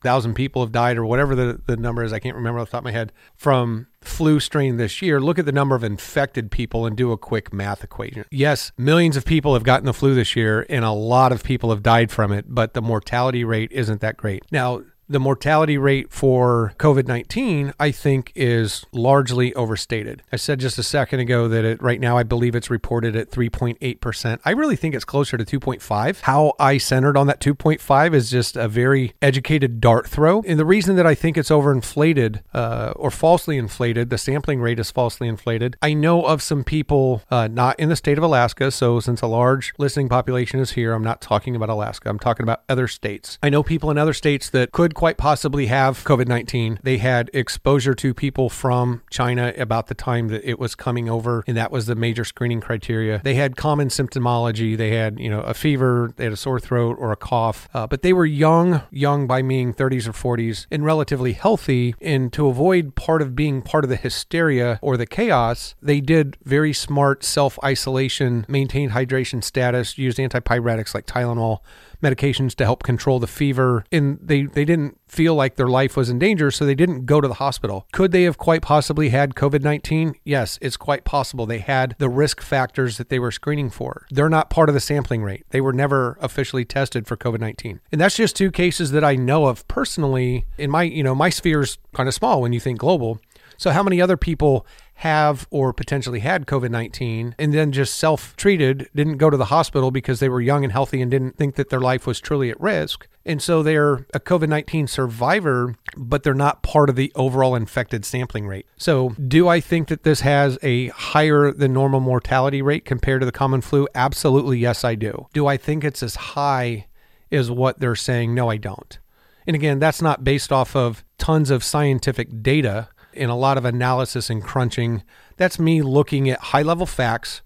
thousand 0.02 0.34
people 0.34 0.62
have 0.62 0.72
died 0.72 0.98
or 0.98 1.06
whatever 1.06 1.36
the, 1.36 1.62
the 1.66 1.76
number 1.76 2.04
is, 2.04 2.14
I 2.14 2.20
can't 2.20 2.36
remember 2.36 2.60
off 2.60 2.68
the 2.68 2.72
top 2.72 2.80
of 2.80 2.86
my 2.86 2.92
head, 2.92 3.12
from 3.36 3.88
flu 4.02 4.40
strain 4.40 4.78
this 4.78 5.02
year, 5.02 5.20
look 5.20 5.38
at 5.38 5.46
the 5.46 5.52
number 5.52 5.76
of 5.76 5.84
infected 5.84 6.52
people 6.52 6.86
and 6.86 6.96
do 6.96 7.12
a 7.12 7.18
quick 7.18 7.52
math 7.52 7.84
equation. 7.84 8.26
Yes, 8.32 8.72
millions 8.78 9.18
of 9.18 9.26
people 9.26 9.54
have 9.54 9.64
gotten 9.64 9.86
the 9.86 9.94
flu 9.94 10.16
this 10.16 10.36
year 10.36 10.66
and 10.70 10.86
a 10.86 10.92
lot 10.92 11.32
of 11.32 11.44
people 11.44 11.70
have 11.70 11.84
died 11.84 12.12
from 12.12 12.32
it, 12.32 12.46
but 12.48 12.74
the 12.74 12.82
mortality 12.82 13.44
rate 13.44 13.72
isn't 13.72 14.02
that 14.02 14.16
great. 14.16 14.44
Now, 14.52 14.84
the 15.10 15.20
mortality 15.20 15.78
rate 15.78 16.12
for 16.12 16.74
COVID 16.78 17.08
19, 17.08 17.74
I 17.80 17.92
think, 17.92 18.32
is 18.36 18.86
largely 18.92 19.54
overstated. 19.56 20.22
I 20.32 20.36
said 20.36 20.60
just 20.60 20.78
a 20.78 20.84
second 20.84 21.20
ago 21.20 21.48
that 21.48 21.66
it, 21.66 21.82
right 21.82 22.00
now 22.00 22.18
I 22.18 22.24
believe 22.24 22.56
it's 22.56 22.70
reported 22.70 23.16
at 23.16 23.32
3.8%. 23.32 24.40
I 24.46 24.52
really 24.52 24.76
think 24.76 24.94
it's 24.94 25.06
closer 25.06 25.38
to 25.38 25.60
2.5. 25.60 26.22
How 26.22 26.54
I 26.60 26.78
centered 26.78 27.18
on 27.18 27.28
that 27.28 27.42
2.5 27.42 28.14
is 28.14 28.30
just 28.30 28.56
a 28.56 28.68
very 28.68 29.14
educated 29.22 29.82
dart 29.82 30.08
throw. 30.08 30.44
And 30.46 30.60
the 30.60 30.66
reason 30.66 30.96
that 30.98 31.08
I 31.08 31.16
think 31.16 31.38
it's 31.38 31.50
overinflated 31.50 32.42
uh, 32.54 32.94
or 32.96 33.10
falsely 33.10 33.58
inflated, 33.58 34.12
the 34.12 34.18
sampling 34.18 34.62
rate 34.62 34.80
is 34.80 34.92
falsely 34.92 35.28
inflated. 35.28 35.76
I 35.82 35.94
know 35.94 36.24
of 36.24 36.44
some 36.44 36.64
people 36.64 37.24
uh, 37.32 37.48
not 37.48 37.80
in 37.80 37.90
the 37.90 37.96
state 37.96 38.18
of 38.18 38.24
Alaska. 38.24 38.70
So, 38.70 39.00
since 39.00 39.22
a 39.22 39.28
large 39.28 39.74
listening 39.80 40.10
population 40.10 40.60
is 40.60 40.72
here, 40.72 40.94
I'm 40.94 41.04
not 41.04 41.22
talking 41.22 41.56
about 41.56 41.70
Alaska, 41.70 42.10
I'm 42.10 42.20
talking 42.20 42.44
about 42.44 42.62
other 42.70 42.88
states. 42.88 43.40
I 43.42 43.50
know 43.50 43.64
people 43.64 43.90
in 43.90 43.98
other 43.98 44.14
states 44.14 44.50
that 44.52 44.72
could 44.72 44.94
quite 45.00 45.16
possibly 45.16 45.68
have 45.68 46.04
COVID 46.04 46.28
19. 46.28 46.80
They 46.84 46.98
had 46.98 47.30
exposure 47.34 47.94
to 47.94 48.14
people 48.14 48.50
from 48.50 49.02
China 49.10 49.54
about 49.58 49.88
the 49.88 49.96
time 49.96 50.28
that 50.28 50.44
it 50.44 50.60
was 50.60 50.76
coming 50.76 51.10
over, 51.10 51.42
and 51.48 51.56
that 51.56 51.72
was 51.72 51.86
the 51.86 51.96
major 51.96 52.26
screening 52.26 52.60
criteria. 52.60 53.22
They 53.24 53.36
had 53.36 53.56
common 53.56 53.88
symptomology. 53.88 54.76
They 54.76 54.92
had, 54.98 55.18
you 55.18 55.30
know, 55.30 55.40
a 55.40 55.54
fever, 55.54 56.12
they 56.18 56.26
had 56.26 56.34
a 56.34 56.38
sore 56.38 56.60
throat 56.60 56.98
or 57.00 57.14
a 57.14 57.16
cough, 57.16 57.70
uh, 57.74 57.88
but 57.88 58.02
they 58.02 58.12
were 58.12 58.26
young, 58.26 58.82
young 58.92 59.26
by 59.26 59.42
meaning 59.42 59.74
30s 59.74 60.06
or 60.06 60.12
40s, 60.12 60.68
and 60.70 60.84
relatively 60.84 61.32
healthy. 61.32 61.96
And 62.02 62.34
to 62.34 62.50
avoid 62.50 62.96
part 62.96 63.22
of 63.22 63.38
being 63.38 63.62
part 63.62 63.86
of 63.86 63.90
the 63.90 63.96
hysteria 63.96 64.80
or 64.82 64.98
the 64.98 65.08
chaos, 65.08 65.76
they 65.82 66.02
did 66.02 66.36
very 66.44 66.74
smart 66.74 67.24
self 67.24 67.58
isolation, 67.64 68.46
maintained 68.50 68.92
hydration 68.92 69.46
status, 69.46 69.98
used 69.98 70.18
antipyretics 70.18 70.94
like 70.94 71.06
Tylenol 71.06 71.60
medications 72.02 72.56
to 72.56 72.64
help 72.64 72.84
control 72.84 73.20
the 73.20 73.28
fever 73.28 73.84
and 73.92 74.18
they 74.22 74.44
they 74.44 74.64
didn't 74.66 74.89
feel 75.08 75.36
like 75.36 75.56
their 75.56 75.68
life 75.68 75.98
was 75.98 76.10
in 76.10 76.20
danger 76.20 76.52
so 76.52 76.66
they 76.66 76.76
didn't 76.76 77.06
go 77.06 77.20
to 77.22 77.28
the 77.28 77.36
hospital. 77.36 77.88
Could 77.92 78.12
they 78.12 78.24
have 78.24 78.38
quite 78.38 78.62
possibly 78.62 79.10
had 79.10 79.36
covid-19 79.36 80.16
yes 80.24 80.60
it's 80.62 80.78
quite 80.78 81.04
possible 81.04 81.46
they 81.46 81.60
had 81.60 81.96
the 81.98 82.10
risk 82.10 82.42
factors 82.42 82.98
that 82.98 83.10
they 83.10 83.20
were 83.20 83.32
screening 83.32 83.70
for. 83.70 84.06
They're 84.12 84.30
not 84.30 84.50
part 84.50 84.70
of 84.70 84.76
the 84.76 84.82
sampling 84.82 85.24
rate. 85.24 85.46
They 85.50 85.62
were 85.62 85.74
never 85.74 86.18
officially 86.22 86.66
tested 86.66 87.08
for 87.08 87.18
covid-19 87.18 87.80
and 87.92 88.02
that's 88.02 88.16
just 88.16 88.36
two 88.36 88.52
cases 88.52 88.92
that 88.92 89.04
i 89.04 89.16
know 89.16 89.46
of 89.46 89.68
personally 89.68 90.46
in 90.58 90.70
my 90.70 90.84
you 90.84 91.04
know 91.04 91.16
my 91.16 91.30
sphere 91.30 91.62
is 91.62 91.78
kind 91.94 92.08
of 92.08 92.16
small 92.16 92.42
when 92.42 92.54
you 92.54 92.60
think 92.60 92.80
global. 92.80 93.20
So 93.58 93.72
how 93.72 93.84
many 93.84 94.02
other 94.02 94.16
people 94.18 94.66
have 95.00 95.48
or 95.50 95.72
potentially 95.72 96.20
had 96.20 96.46
COVID 96.46 96.72
19 96.72 97.34
and 97.40 97.54
then 97.54 97.72
just 97.72 97.96
self 97.96 98.36
treated, 98.36 98.90
didn't 98.94 99.16
go 99.16 99.30
to 99.30 99.38
the 99.38 99.46
hospital 99.46 99.92
because 99.92 100.20
they 100.20 100.28
were 100.28 100.42
young 100.42 100.66
and 100.66 100.74
healthy 100.74 101.02
and 101.02 101.10
didn't 101.10 101.38
think 101.38 101.56
that 101.56 101.70
their 101.70 101.80
life 101.80 102.06
was 102.06 102.20
truly 102.20 102.50
at 102.50 102.60
risk. 102.60 103.08
And 103.26 103.42
so 103.42 103.64
they're 103.64 104.06
a 104.14 104.20
COVID 104.20 104.50
19 104.50 104.88
survivor, 104.88 105.76
but 105.96 106.24
they're 106.24 106.34
not 106.34 106.64
part 106.64 106.90
of 106.90 106.98
the 106.98 107.14
overall 107.16 107.56
infected 107.56 108.04
sampling 108.04 108.46
rate. 108.46 108.66
So, 108.76 109.12
do 109.26 109.48
I 109.48 109.62
think 109.62 109.88
that 109.88 110.04
this 110.04 110.20
has 110.20 110.58
a 110.62 110.88
higher 110.90 111.54
than 111.54 111.72
normal 111.72 112.02
mortality 112.02 112.62
rate 112.62 112.84
compared 112.84 113.22
to 113.22 113.26
the 113.26 113.32
common 113.32 113.62
flu? 113.62 113.88
Absolutely, 113.96 114.60
yes, 114.60 114.84
I 114.84 114.96
do. 114.96 115.28
Do 115.32 115.48
I 115.48 115.56
think 115.56 115.86
it's 115.86 116.04
as 116.04 116.16
high 116.16 116.88
as 117.32 117.50
what 117.50 117.80
they're 117.80 117.96
saying? 117.96 118.36
No, 118.36 118.50
I 118.50 118.58
don't. 118.58 119.00
And 119.48 119.56
again, 119.56 119.80
that's 119.80 120.02
not 120.02 120.26
based 120.26 120.52
off 120.52 120.76
of 120.76 121.06
tons 121.18 121.52
of 121.52 121.64
scientific 121.64 122.44
data 122.44 122.90
in 123.14 123.30
a 123.30 123.38
lot 123.38 123.58
of 123.58 123.66
analysis 123.66 124.30
and 124.30 124.44
crunching. 124.44 125.04
That's 125.38 125.60
me 125.60 125.82
looking 125.82 126.30
at 126.30 126.40
high 126.40 126.62
level 126.62 126.86
facts, 126.86 127.42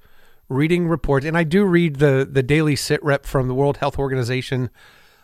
reading 0.49 0.87
reports, 0.87 1.25
and 1.25 1.37
I 1.37 1.43
do 1.43 1.63
read 1.65 1.97
the 1.97 2.27
the 2.29 2.43
daily 2.43 2.75
sit 2.75 3.03
rep 3.03 3.25
from 3.25 3.47
the 3.47 3.53
World 3.53 3.77
Health 3.77 3.97
Organization. 3.97 4.69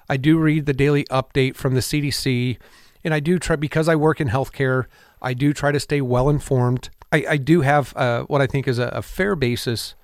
I 0.10 0.18
do 0.18 0.38
read 0.38 0.66
the 0.66 0.74
daily 0.74 1.04
update 1.06 1.56
from 1.56 1.76
the 1.76 1.82
CDC, 1.82 2.58
and 3.04 3.14
I 3.14 3.20
do 3.20 3.38
try 3.38 3.56
because 3.56 3.88
I 3.88 3.96
work 3.96 4.20
in 4.20 4.30
healthcare. 4.30 4.86
I 5.22 5.34
do 5.34 5.54
try 5.54 5.72
to 5.72 5.80
stay 5.80 6.02
well 6.02 6.30
informed. 6.30 6.90
I, 7.12 7.26
I 7.30 7.38
do 7.38 7.62
have 7.62 7.96
uh, 7.96 8.24
what 8.24 8.42
I 8.42 8.48
think 8.48 8.68
is 8.68 8.80
a, 8.80 8.88
a 8.88 9.02
fair 9.02 9.36
basis 9.36 9.96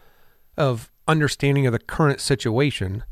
of 0.58 0.92
understanding 1.08 1.66
of 1.68 1.74
the 1.74 1.80
current 1.80 2.20
situation. 2.20 3.04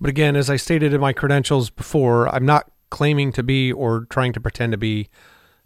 But 0.00 0.10
again, 0.10 0.36
as 0.36 0.50
I 0.50 0.56
stated 0.56 0.92
in 0.92 1.00
my 1.00 1.12
credentials 1.12 1.70
before, 1.70 2.28
I'm 2.28 2.44
not 2.44 2.70
claiming 2.90 3.32
to 3.32 3.42
be 3.42 3.72
or 3.72 4.06
trying 4.10 4.32
to 4.32 4.40
pretend 4.40 4.72
to 4.72 4.78
be 4.78 5.08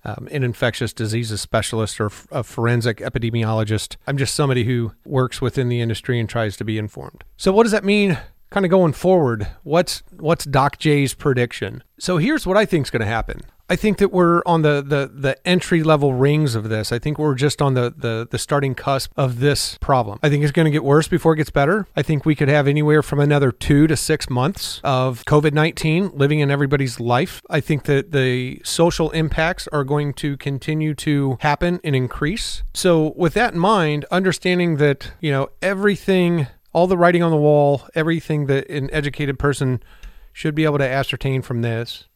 um, 0.04 0.28
an 0.30 0.42
infectious 0.42 0.92
diseases 0.92 1.40
specialist 1.40 2.00
or 2.00 2.10
a 2.30 2.42
forensic 2.42 2.98
epidemiologist. 2.98 3.96
I'm 4.06 4.16
just 4.16 4.34
somebody 4.34 4.64
who 4.64 4.92
works 5.04 5.40
within 5.40 5.68
the 5.68 5.80
industry 5.80 6.18
and 6.18 6.28
tries 6.28 6.56
to 6.58 6.64
be 6.64 6.78
informed. 6.78 7.24
So, 7.36 7.52
what 7.52 7.64
does 7.64 7.72
that 7.72 7.84
mean 7.84 8.18
kind 8.50 8.66
of 8.66 8.70
going 8.70 8.92
forward? 8.92 9.46
What's 9.62 10.02
what's 10.16 10.44
Doc 10.44 10.78
J's 10.78 11.14
prediction? 11.14 11.82
So, 11.98 12.18
here's 12.18 12.46
what 12.46 12.56
I 12.56 12.64
think 12.64 12.86
is 12.86 12.90
going 12.90 13.00
to 13.00 13.06
happen. 13.06 13.40
I 13.70 13.76
think 13.76 13.98
that 13.98 14.11
we're 14.11 14.42
on 14.46 14.62
the, 14.62 14.83
the, 14.83 15.09
the 15.14 15.46
entry 15.46 15.85
level 15.85 16.12
rings 16.12 16.56
of 16.56 16.68
this. 16.68 16.90
I 16.90 16.98
think 16.98 17.20
we're 17.20 17.37
just 17.37 17.62
on 17.62 17.74
the, 17.74 17.94
the, 17.96 18.26
the 18.28 18.37
starting 18.37 18.74
cusp 18.74 19.12
of 19.16 19.38
this 19.38 19.78
problem. 19.80 20.18
I 20.24 20.28
think 20.28 20.42
it's 20.42 20.50
going 20.50 20.64
to 20.64 20.72
get 20.72 20.83
worse 20.83 21.06
before 21.06 21.35
it 21.35 21.37
gets 21.37 21.50
better. 21.50 21.87
I 21.94 22.02
think 22.02 22.26
we 22.26 22.35
could 22.35 22.48
have 22.48 22.66
anywhere 22.66 23.00
from 23.00 23.20
another 23.20 23.52
two 23.52 23.87
to 23.87 23.96
six 23.96 24.28
months 24.28 24.80
of 24.83 25.24
COVID 25.24 25.52
19 25.52 26.11
living 26.14 26.40
in 26.40 26.50
everybody's 26.50 26.98
life. 26.98 27.42
I 27.48 27.61
think 27.61 27.85
that 27.85 28.11
the 28.11 28.61
social 28.64 29.11
impacts 29.12 29.68
are 29.68 29.85
going 29.85 30.14
to 30.14 30.37
continue 30.37 30.92
to 30.96 31.38
happen 31.40 31.78
and 31.85 31.94
increase. 31.94 32.64
So, 32.74 33.12
with 33.14 33.35
that 33.35 33.52
in 33.54 33.61
mind, 33.61 34.04
understanding 34.11 34.78
that, 34.78 35.12
you 35.20 35.30
know, 35.30 35.48
everything, 35.62 36.48
all 36.72 36.88
the 36.88 36.98
writing 36.98 37.22
on 37.22 37.30
the 37.30 37.37
wall, 37.37 37.83
everything 37.94 38.46
that 38.46 38.68
an 38.68 38.90
educated 38.92 39.38
person 39.38 39.80
should 40.33 40.56
be 40.56 40.64
able 40.64 40.78
to 40.78 40.88
ascertain 40.88 41.42
from 41.42 41.62
this 41.62 42.09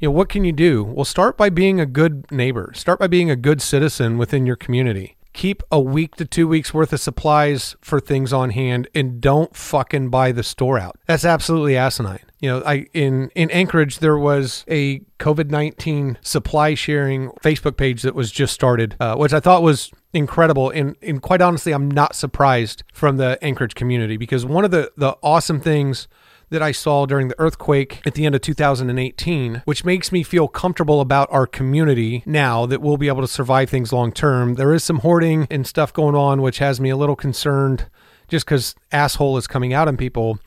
you 0.00 0.08
know, 0.08 0.12
what 0.12 0.30
can 0.30 0.44
you 0.44 0.52
do? 0.52 0.82
Well, 0.82 1.04
start 1.04 1.36
by 1.36 1.50
being 1.50 1.78
a 1.78 1.86
good 1.86 2.30
neighbor. 2.32 2.72
Start 2.74 2.98
by 2.98 3.06
being 3.06 3.30
a 3.30 3.36
good 3.36 3.60
citizen 3.60 4.16
within 4.16 4.46
your 4.46 4.56
community. 4.56 5.16
Keep 5.32 5.62
a 5.70 5.78
week 5.78 6.16
to 6.16 6.24
two 6.24 6.48
weeks 6.48 6.74
worth 6.74 6.92
of 6.92 7.00
supplies 7.00 7.76
for 7.80 8.00
things 8.00 8.32
on 8.32 8.50
hand 8.50 8.88
and 8.94 9.20
don't 9.20 9.54
fucking 9.54 10.08
buy 10.08 10.32
the 10.32 10.42
store 10.42 10.78
out. 10.78 10.98
That's 11.06 11.24
absolutely 11.24 11.76
asinine. 11.76 12.24
You 12.40 12.50
know, 12.50 12.62
I 12.64 12.86
in 12.94 13.30
in 13.34 13.50
Anchorage 13.50 13.98
there 13.98 14.18
was 14.18 14.64
a 14.66 15.00
COVID 15.18 15.50
nineteen 15.50 16.18
supply 16.22 16.74
sharing 16.74 17.28
Facebook 17.44 17.76
page 17.76 18.02
that 18.02 18.14
was 18.14 18.32
just 18.32 18.54
started, 18.54 18.96
uh, 18.98 19.14
which 19.16 19.34
I 19.34 19.40
thought 19.40 19.62
was 19.62 19.92
incredible. 20.12 20.70
And 20.70 20.96
and 21.02 21.20
quite 21.22 21.42
honestly, 21.42 21.72
I'm 21.72 21.90
not 21.90 22.16
surprised 22.16 22.82
from 22.92 23.18
the 23.18 23.38
Anchorage 23.42 23.74
community 23.74 24.16
because 24.16 24.46
one 24.46 24.64
of 24.64 24.70
the 24.70 24.90
the 24.96 25.16
awesome 25.22 25.60
things 25.60 26.08
that 26.50 26.62
I 26.62 26.72
saw 26.72 27.06
during 27.06 27.28
the 27.28 27.38
earthquake 27.38 28.02
at 28.04 28.14
the 28.14 28.26
end 28.26 28.34
of 28.34 28.40
2018, 28.40 29.62
which 29.64 29.84
makes 29.84 30.12
me 30.12 30.22
feel 30.22 30.48
comfortable 30.48 31.00
about 31.00 31.28
our 31.30 31.46
community 31.46 32.22
now 32.26 32.66
that 32.66 32.82
we'll 32.82 32.96
be 32.96 33.08
able 33.08 33.22
to 33.22 33.28
survive 33.28 33.70
things 33.70 33.92
long 33.92 34.12
term. 34.12 34.54
There 34.54 34.74
is 34.74 34.84
some 34.84 34.98
hoarding 34.98 35.46
and 35.50 35.66
stuff 35.66 35.92
going 35.92 36.16
on, 36.16 36.42
which 36.42 36.58
has 36.58 36.80
me 36.80 36.90
a 36.90 36.96
little 36.96 37.16
concerned 37.16 37.86
just 38.28 38.46
because 38.46 38.74
asshole 38.92 39.36
is 39.36 39.46
coming 39.46 39.72
out 39.72 39.88
on 39.88 39.96
people. 39.96 40.38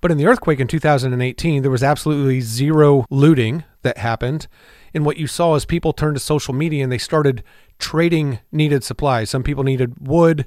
But 0.00 0.10
in 0.10 0.18
the 0.18 0.26
earthquake 0.26 0.58
in 0.58 0.66
2018, 0.66 1.62
there 1.62 1.70
was 1.70 1.82
absolutely 1.82 2.40
zero 2.40 3.06
looting 3.08 3.64
that 3.82 3.98
happened. 3.98 4.48
And 4.92 5.06
what 5.06 5.16
you 5.16 5.28
saw 5.28 5.54
is 5.54 5.64
people 5.64 5.92
turned 5.92 6.16
to 6.16 6.20
social 6.20 6.54
media 6.54 6.82
and 6.82 6.90
they 6.90 6.98
started 6.98 7.44
trading 7.78 8.40
needed 8.50 8.82
supplies. 8.82 9.30
Some 9.30 9.44
people 9.44 9.64
needed 9.64 9.94
wood, 10.00 10.46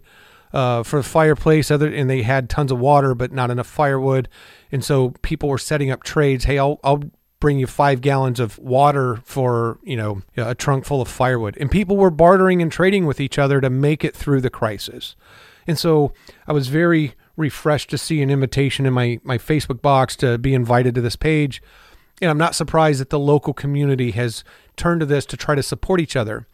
uh, 0.54 0.84
for 0.84 0.98
the 0.98 1.04
fireplace. 1.04 1.72
Other 1.72 1.92
and 1.94 2.10
they 2.10 2.22
had 2.22 2.50
tons 2.50 2.72
of 2.72 2.80
water, 2.80 3.16
but 3.16 3.32
not 3.32 3.52
enough 3.52 3.68
firewood, 3.68 4.30
and 4.72 4.84
so 4.84 5.12
people 5.22 5.50
were 5.50 5.58
setting 5.58 5.92
up 5.92 6.04
trades. 6.04 6.46
Hey, 6.46 6.58
I'll 6.58 6.80
I'll 6.84 7.04
bring 7.40 7.60
you 7.60 7.68
five 7.68 8.02
gallons 8.02 8.40
of 8.40 8.58
water 8.58 9.18
for 9.24 9.80
you 9.84 9.96
know 9.96 10.22
a 10.38 10.56
trunk 10.56 10.86
full 10.86 11.02
of 11.02 11.08
firewood, 11.08 11.58
and 11.60 11.70
people 11.70 11.98
were 11.98 12.10
bartering 12.10 12.62
and 12.62 12.72
trading 12.72 13.06
with 13.06 13.20
each 13.20 13.38
other 13.38 13.62
to 13.62 13.70
make 13.70 14.04
it 14.04 14.16
through 14.16 14.42
the 14.42 14.50
crisis. 14.50 15.16
And 15.68 15.78
so 15.78 16.14
I 16.48 16.54
was 16.54 16.68
very 16.68 17.14
refreshed 17.38 17.90
to 17.90 17.98
see 17.98 18.22
an 18.22 18.30
invitation 18.30 18.86
in 18.86 18.94
my 18.94 19.20
my 19.24 19.38
Facebook 19.38 19.82
box 19.82 20.16
to 20.18 20.38
be 20.38 20.54
invited 20.54 20.96
to 20.96 21.02
this 21.02 21.16
page. 21.16 21.62
And 22.22 22.32
I'm 22.32 22.38
not 22.38 22.56
surprised 22.56 23.02
that 23.02 23.10
the 23.10 23.20
local 23.20 23.54
community 23.54 24.12
has 24.12 24.44
turned 24.78 25.02
to 25.02 25.06
this 25.06 25.26
to 25.28 25.38
try 25.38 25.56
to 25.56 25.64
support 25.64 26.00
each 26.00 26.16
other. 26.16 26.48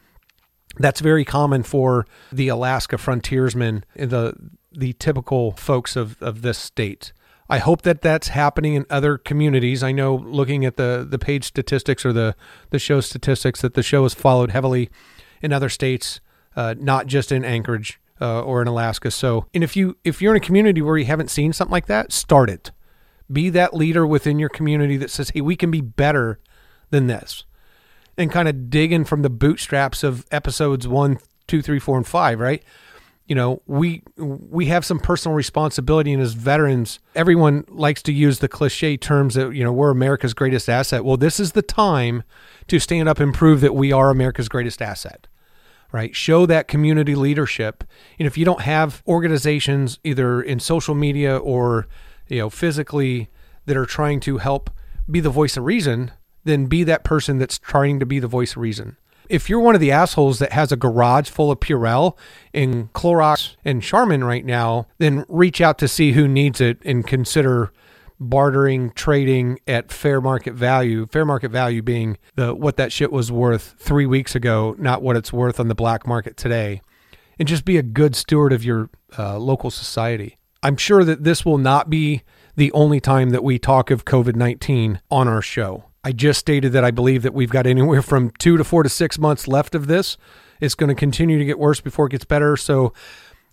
That's 0.78 1.02
very 1.02 1.26
common 1.26 1.64
for 1.64 2.06
the 2.32 2.48
Alaska 2.48 2.98
frontiersmen, 2.98 3.84
the 3.96 4.36
the 4.72 4.94
typical 4.94 5.52
folks 5.52 5.96
of, 5.96 6.22
of 6.22 6.42
this 6.42 6.58
state. 6.58 7.12
I 7.50 7.58
hope 7.58 7.82
that 7.82 8.02
that's 8.02 8.30
happening 8.30 8.76
in 8.76 8.86
other 8.90 9.18
communities. 9.18 9.84
I 9.84 9.92
know 9.92 10.16
looking 10.16 10.64
at 10.64 10.78
the, 10.78 11.06
the 11.08 11.20
page 11.20 11.44
statistics 11.44 12.06
or 12.06 12.14
the, 12.14 12.34
the 12.70 12.80
show 12.80 13.02
statistics 13.02 13.60
that 13.62 13.74
the 13.74 13.84
show 13.84 14.04
has 14.04 14.14
followed 14.14 14.52
heavily 14.52 14.90
in 15.42 15.52
other 15.52 15.68
states, 15.68 16.22
uh, 16.56 16.76
not 16.80 17.08
just 17.08 17.30
in 17.30 17.44
Anchorage 17.44 18.00
uh, 18.22 18.42
or 18.42 18.62
in 18.62 18.70
Alaska. 18.70 19.12
So, 19.12 19.48
and 19.54 19.64
if 19.64 19.76
you 19.76 19.98
if 20.06 20.22
you're 20.22 20.34
in 20.34 20.42
a 20.42 20.46
community 20.46 20.82
where 20.82 20.98
you 20.98 21.06
haven't 21.06 21.30
seen 21.30 21.52
something 21.52 21.72
like 21.72 21.88
that, 21.88 22.14
start 22.14 22.50
it. 22.50 22.72
Be 23.30 23.50
that 23.50 23.74
leader 23.74 24.08
within 24.08 24.40
your 24.40 24.50
community 24.50 24.96
that 24.98 25.10
says, 25.10 25.32
"Hey, 25.32 25.42
we 25.42 25.56
can 25.56 25.72
be 25.72 25.82
better 25.82 26.40
than 26.90 27.08
this." 27.08 27.44
And 28.22 28.32
kind 28.32 28.48
of 28.48 28.70
digging 28.70 29.04
from 29.04 29.22
the 29.22 29.30
bootstraps 29.30 30.04
of 30.04 30.26
episodes 30.32 30.88
one, 30.88 31.20
two, 31.48 31.62
three, 31.62 31.80
four, 31.80 31.98
and 31.98 32.08
five, 32.08 32.40
right? 32.40 32.64
you 33.32 33.36
know, 33.36 33.62
we 33.66 34.04
we 34.18 34.66
have 34.66 34.84
some 34.84 35.00
personal 35.00 35.34
responsibility 35.34 36.12
and 36.12 36.22
as 36.22 36.34
veterans, 36.34 37.00
everyone 37.16 37.64
likes 37.70 38.04
to 38.04 38.12
use 38.12 38.40
the 38.40 38.50
cliche 38.50 38.98
terms 38.98 39.36
that, 39.36 39.56
you 39.56 39.64
know, 39.64 39.72
we're 39.72 39.90
America's 39.90 40.34
greatest 40.34 40.68
asset. 40.68 41.06
Well, 41.06 41.16
this 41.16 41.40
is 41.40 41.54
the 41.54 41.62
time 41.62 42.24
to 42.68 42.78
stand 42.78 43.08
up 43.08 43.22
and 43.22 43.34
prove 43.34 43.62
that 43.62 43.74
we 43.74 43.94
are 43.94 44.10
America's 44.10 44.50
greatest 44.50 44.82
asset. 44.82 45.28
Right? 45.94 46.14
Show 46.14 46.46
that 46.46 46.68
community 46.68 47.16
leadership. 47.16 47.86
And 48.20 48.28
if 48.28 48.38
you 48.38 48.44
don't 48.44 48.64
have 48.64 49.02
organizations 49.08 49.98
either 50.04 50.42
in 50.42 50.60
social 50.60 50.94
media 50.94 51.38
or, 51.38 51.88
you 52.28 52.40
know, 52.40 52.50
physically 52.50 53.30
that 53.66 53.78
are 53.78 53.86
trying 53.86 54.20
to 54.22 54.40
help 54.40 54.70
be 55.10 55.22
the 55.22 55.30
voice 55.30 55.56
of 55.56 55.64
reason, 55.64 56.12
then 56.44 56.66
be 56.66 56.84
that 56.84 57.04
person 57.04 57.38
that's 57.38 57.60
trying 57.60 58.00
to 58.00 58.06
be 58.06 58.20
the 58.20 58.28
voice 58.28 58.52
of 58.52 58.58
reason. 58.58 58.98
If 59.30 59.50
you're 59.50 59.62
one 59.62 59.76
of 59.76 59.82
the 59.82 59.92
assholes 59.92 60.40
that 60.40 60.52
has 60.52 60.72
a 60.72 60.76
garage 60.76 61.30
full 61.30 61.52
of 61.52 61.60
Purell 61.60 62.18
and 62.54 62.92
Clorox 62.94 63.56
and 63.64 63.82
Charmin 63.82 64.24
right 64.24 64.44
now, 64.44 64.88
then 64.98 65.26
reach 65.30 65.62
out 65.62 65.78
to 65.80 65.88
see 65.88 66.12
who 66.12 66.28
needs 66.28 66.60
it 66.60 66.80
and 66.84 67.08
consider 67.08 67.72
bartering, 68.20 68.92
trading 68.92 69.60
at 69.68 69.92
fair 69.92 70.22
market 70.22 70.54
value. 70.54 71.08
Fair 71.08 71.26
market 71.26 71.50
value 71.50 71.82
being 71.82 72.18
the 72.36 72.54
what 72.54 72.78
that 72.78 72.92
shit 72.92 73.12
was 73.12 73.32
worth 73.32 73.76
three 73.80 74.06
weeks 74.06 74.36
ago, 74.36 74.76
not 74.78 75.02
what 75.02 75.18
it's 75.18 75.34
worth 75.34 75.60
on 75.60 75.68
the 75.68 75.76
black 75.76 76.06
market 76.06 76.38
today. 76.38 76.82
And 77.40 77.48
just 77.48 77.66
be 77.66 77.78
a 77.78 77.84
good 77.84 78.16
steward 78.16 78.54
of 78.54 78.64
your 78.64 78.90
uh, 79.18 79.40
local 79.40 79.72
society. 79.72 80.38
I'm 80.62 80.78
sure 80.78 81.04
that 81.04 81.24
this 81.24 81.44
will 81.44 81.58
not 81.58 81.90
be 81.90 82.22
the 82.56 82.72
only 82.74 83.00
time 83.00 83.32
that 83.32 83.44
we 83.44 83.58
talk 83.58 83.90
of 83.90 84.06
COVID 84.06 84.36
19 84.36 85.02
on 85.10 85.28
our 85.28 85.42
show. 85.42 85.86
I 86.04 86.12
just 86.12 86.40
stated 86.40 86.72
that 86.74 86.84
I 86.84 86.92
believe 86.92 87.22
that 87.24 87.34
we've 87.34 87.50
got 87.50 87.68
anywhere 87.68 88.02
from 88.02 88.32
two 88.32 88.58
to 88.58 88.64
four 88.64 88.84
to 88.84 88.90
six 88.90 89.20
months 89.20 89.48
left 89.48 89.76
of 89.76 89.88
this. 89.88 90.18
It's 90.60 90.76
going 90.76 90.90
to 90.90 90.96
continue 90.96 91.38
to 91.38 91.46
get 91.46 91.60
worse 91.60 91.80
before 91.80 92.08
it 92.08 92.12
gets 92.12 92.26
better. 92.26 92.58
So 92.58 92.94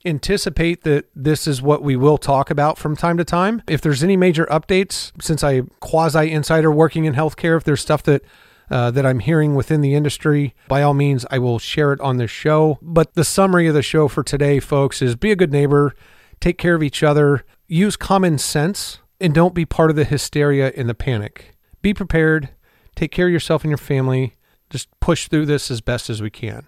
anticipate 0.05 0.85
that 0.85 1.07
this 1.15 1.47
is 1.47 1.61
what 1.61 1.83
we 1.83 1.97
will 1.97 2.19
talk 2.19 2.51
about 2.51 2.79
from 2.79 2.97
time 2.97 3.19
to 3.19 3.25
time. 3.25 3.63
If 3.69 3.81
there's 3.81 4.03
any 4.03 4.17
major 4.17 4.47
updates, 4.47 5.13
since 5.21 5.45
I 5.45 5.63
quasi 5.81 6.31
insider 6.31 6.71
working 6.71 7.05
in 7.05 7.15
healthcare, 7.15 7.57
if 7.57 7.65
there's 7.65 7.81
stuff 7.81 8.03
that 8.05 8.23
uh, 8.71 8.91
that 8.91 9.07
I'm 9.07 9.21
hearing 9.21 9.55
within 9.55 9.81
the 9.81 9.95
industry, 9.95 10.55
by 10.69 10.83
all 10.83 10.93
means, 10.93 11.25
I 11.31 11.39
will 11.39 11.59
share 11.59 11.95
it 11.95 12.01
on 12.03 12.19
this 12.19 12.31
show. 12.31 12.79
But 12.83 13.15
the 13.15 13.25
summary 13.25 13.67
of 13.67 13.73
the 13.73 13.83
show 13.83 14.09
for 14.09 14.23
today, 14.23 14.61
folks, 14.61 15.01
is 15.01 15.17
be 15.17 15.33
a 15.33 15.37
good 15.37 15.51
neighbor, 15.51 15.95
take 16.39 16.59
care 16.59 16.75
of 16.75 16.83
each 16.83 17.03
other, 17.03 17.47
use 17.67 17.97
common 17.97 18.37
sense, 18.37 18.99
and 19.19 19.33
don't 19.33 19.55
be 19.55 19.65
part 19.65 19.89
of 19.89 19.97
the 19.97 20.05
hysteria 20.05 20.71
and 20.77 20.87
the 20.87 20.95
panic 20.95 21.58
be 21.83 21.95
prepared, 21.95 22.51
take 22.95 23.13
care 23.13 23.27
of 23.27 23.33
yourself 23.33 23.65
and 23.65 23.71
your 23.71 23.79
family, 23.79 24.35
just 24.71 24.89
push 25.01 25.29
through 25.29 25.47
this 25.47 25.71
as 25.71 25.81
best 25.81 26.11
as 26.11 26.21
we 26.21 26.31
can. 26.31 26.67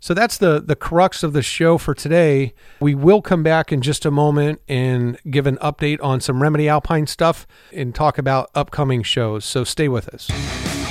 So 0.00 0.14
that's 0.14 0.36
the 0.36 0.60
the 0.60 0.74
crux 0.74 1.22
of 1.22 1.32
the 1.32 1.42
show 1.42 1.78
for 1.78 1.94
today. 1.94 2.54
We 2.80 2.92
will 2.92 3.22
come 3.22 3.44
back 3.44 3.70
in 3.70 3.82
just 3.82 4.04
a 4.04 4.10
moment 4.10 4.60
and 4.68 5.16
give 5.30 5.46
an 5.46 5.58
update 5.58 6.02
on 6.02 6.20
some 6.20 6.42
Remedy 6.42 6.68
Alpine 6.68 7.06
stuff 7.06 7.46
and 7.72 7.94
talk 7.94 8.18
about 8.18 8.50
upcoming 8.52 9.04
shows. 9.04 9.44
So 9.44 9.62
stay 9.62 9.88
with 9.88 10.08
us. 10.08 10.81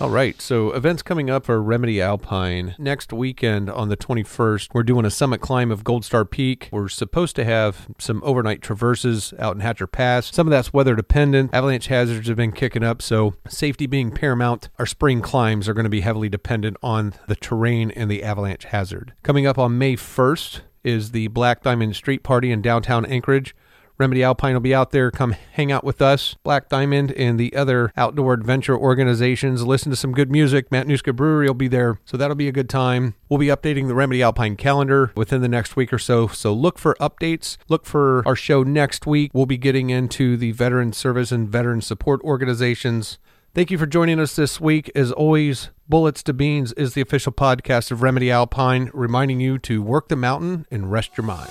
All 0.00 0.08
right, 0.08 0.40
so 0.40 0.70
events 0.70 1.02
coming 1.02 1.28
up 1.28 1.44
for 1.44 1.62
Remedy 1.62 2.00
Alpine. 2.00 2.74
Next 2.78 3.12
weekend 3.12 3.68
on 3.68 3.90
the 3.90 3.98
21st, 3.98 4.68
we're 4.72 4.82
doing 4.82 5.04
a 5.04 5.10
summit 5.10 5.42
climb 5.42 5.70
of 5.70 5.84
Gold 5.84 6.06
Star 6.06 6.24
Peak. 6.24 6.70
We're 6.72 6.88
supposed 6.88 7.36
to 7.36 7.44
have 7.44 7.86
some 7.98 8.22
overnight 8.24 8.62
traverses 8.62 9.34
out 9.38 9.56
in 9.56 9.60
Hatcher 9.60 9.86
Pass. 9.86 10.34
Some 10.34 10.46
of 10.46 10.50
that's 10.52 10.72
weather 10.72 10.96
dependent. 10.96 11.52
Avalanche 11.52 11.88
hazards 11.88 12.28
have 12.28 12.38
been 12.38 12.52
kicking 12.52 12.82
up, 12.82 13.02
so 13.02 13.34
safety 13.46 13.86
being 13.86 14.10
paramount, 14.10 14.70
our 14.78 14.86
spring 14.86 15.20
climbs 15.20 15.68
are 15.68 15.74
going 15.74 15.84
to 15.84 15.90
be 15.90 16.00
heavily 16.00 16.30
dependent 16.30 16.78
on 16.82 17.12
the 17.28 17.36
terrain 17.36 17.90
and 17.90 18.10
the 18.10 18.22
avalanche 18.22 18.64
hazard. 18.64 19.12
Coming 19.22 19.46
up 19.46 19.58
on 19.58 19.76
May 19.76 19.96
1st 19.96 20.60
is 20.82 21.10
the 21.10 21.28
Black 21.28 21.62
Diamond 21.62 21.94
Street 21.94 22.22
Party 22.22 22.50
in 22.50 22.62
downtown 22.62 23.04
Anchorage. 23.04 23.54
Remedy 24.00 24.24
Alpine 24.24 24.54
will 24.54 24.60
be 24.60 24.74
out 24.74 24.90
there. 24.90 25.10
Come 25.10 25.36
hang 25.52 25.70
out 25.70 25.84
with 25.84 26.02
us. 26.02 26.34
Black 26.42 26.68
Diamond 26.68 27.12
and 27.12 27.38
the 27.38 27.54
other 27.54 27.92
outdoor 27.96 28.32
adventure 28.32 28.76
organizations. 28.76 29.62
Listen 29.64 29.90
to 29.90 29.96
some 29.96 30.12
good 30.12 30.30
music. 30.30 30.72
Matt 30.72 30.86
Matanuska 30.86 31.14
Brewery 31.14 31.46
will 31.46 31.54
be 31.54 31.68
there. 31.68 32.00
So 32.04 32.16
that'll 32.16 32.34
be 32.34 32.48
a 32.48 32.52
good 32.52 32.68
time. 32.68 33.14
We'll 33.28 33.38
be 33.38 33.46
updating 33.46 33.86
the 33.86 33.94
Remedy 33.94 34.22
Alpine 34.22 34.56
calendar 34.56 35.12
within 35.14 35.42
the 35.42 35.48
next 35.48 35.76
week 35.76 35.92
or 35.92 35.98
so. 35.98 36.26
So 36.28 36.52
look 36.52 36.78
for 36.78 36.96
updates. 37.00 37.58
Look 37.68 37.84
for 37.84 38.26
our 38.26 38.34
show 38.34 38.62
next 38.62 39.06
week. 39.06 39.30
We'll 39.34 39.46
be 39.46 39.58
getting 39.58 39.90
into 39.90 40.36
the 40.36 40.52
veteran 40.52 40.92
service 40.92 41.30
and 41.30 41.48
veteran 41.48 41.82
support 41.82 42.20
organizations. 42.22 43.18
Thank 43.54 43.70
you 43.70 43.78
for 43.78 43.86
joining 43.86 44.20
us 44.20 44.36
this 44.36 44.60
week. 44.60 44.90
As 44.94 45.12
always, 45.12 45.70
Bullets 45.88 46.22
to 46.22 46.32
Beans 46.32 46.72
is 46.74 46.94
the 46.94 47.00
official 47.00 47.32
podcast 47.32 47.90
of 47.90 48.00
Remedy 48.00 48.30
Alpine, 48.30 48.90
reminding 48.94 49.40
you 49.40 49.58
to 49.58 49.82
work 49.82 50.08
the 50.08 50.16
mountain 50.16 50.66
and 50.70 50.90
rest 50.90 51.16
your 51.16 51.26
mind. 51.26 51.50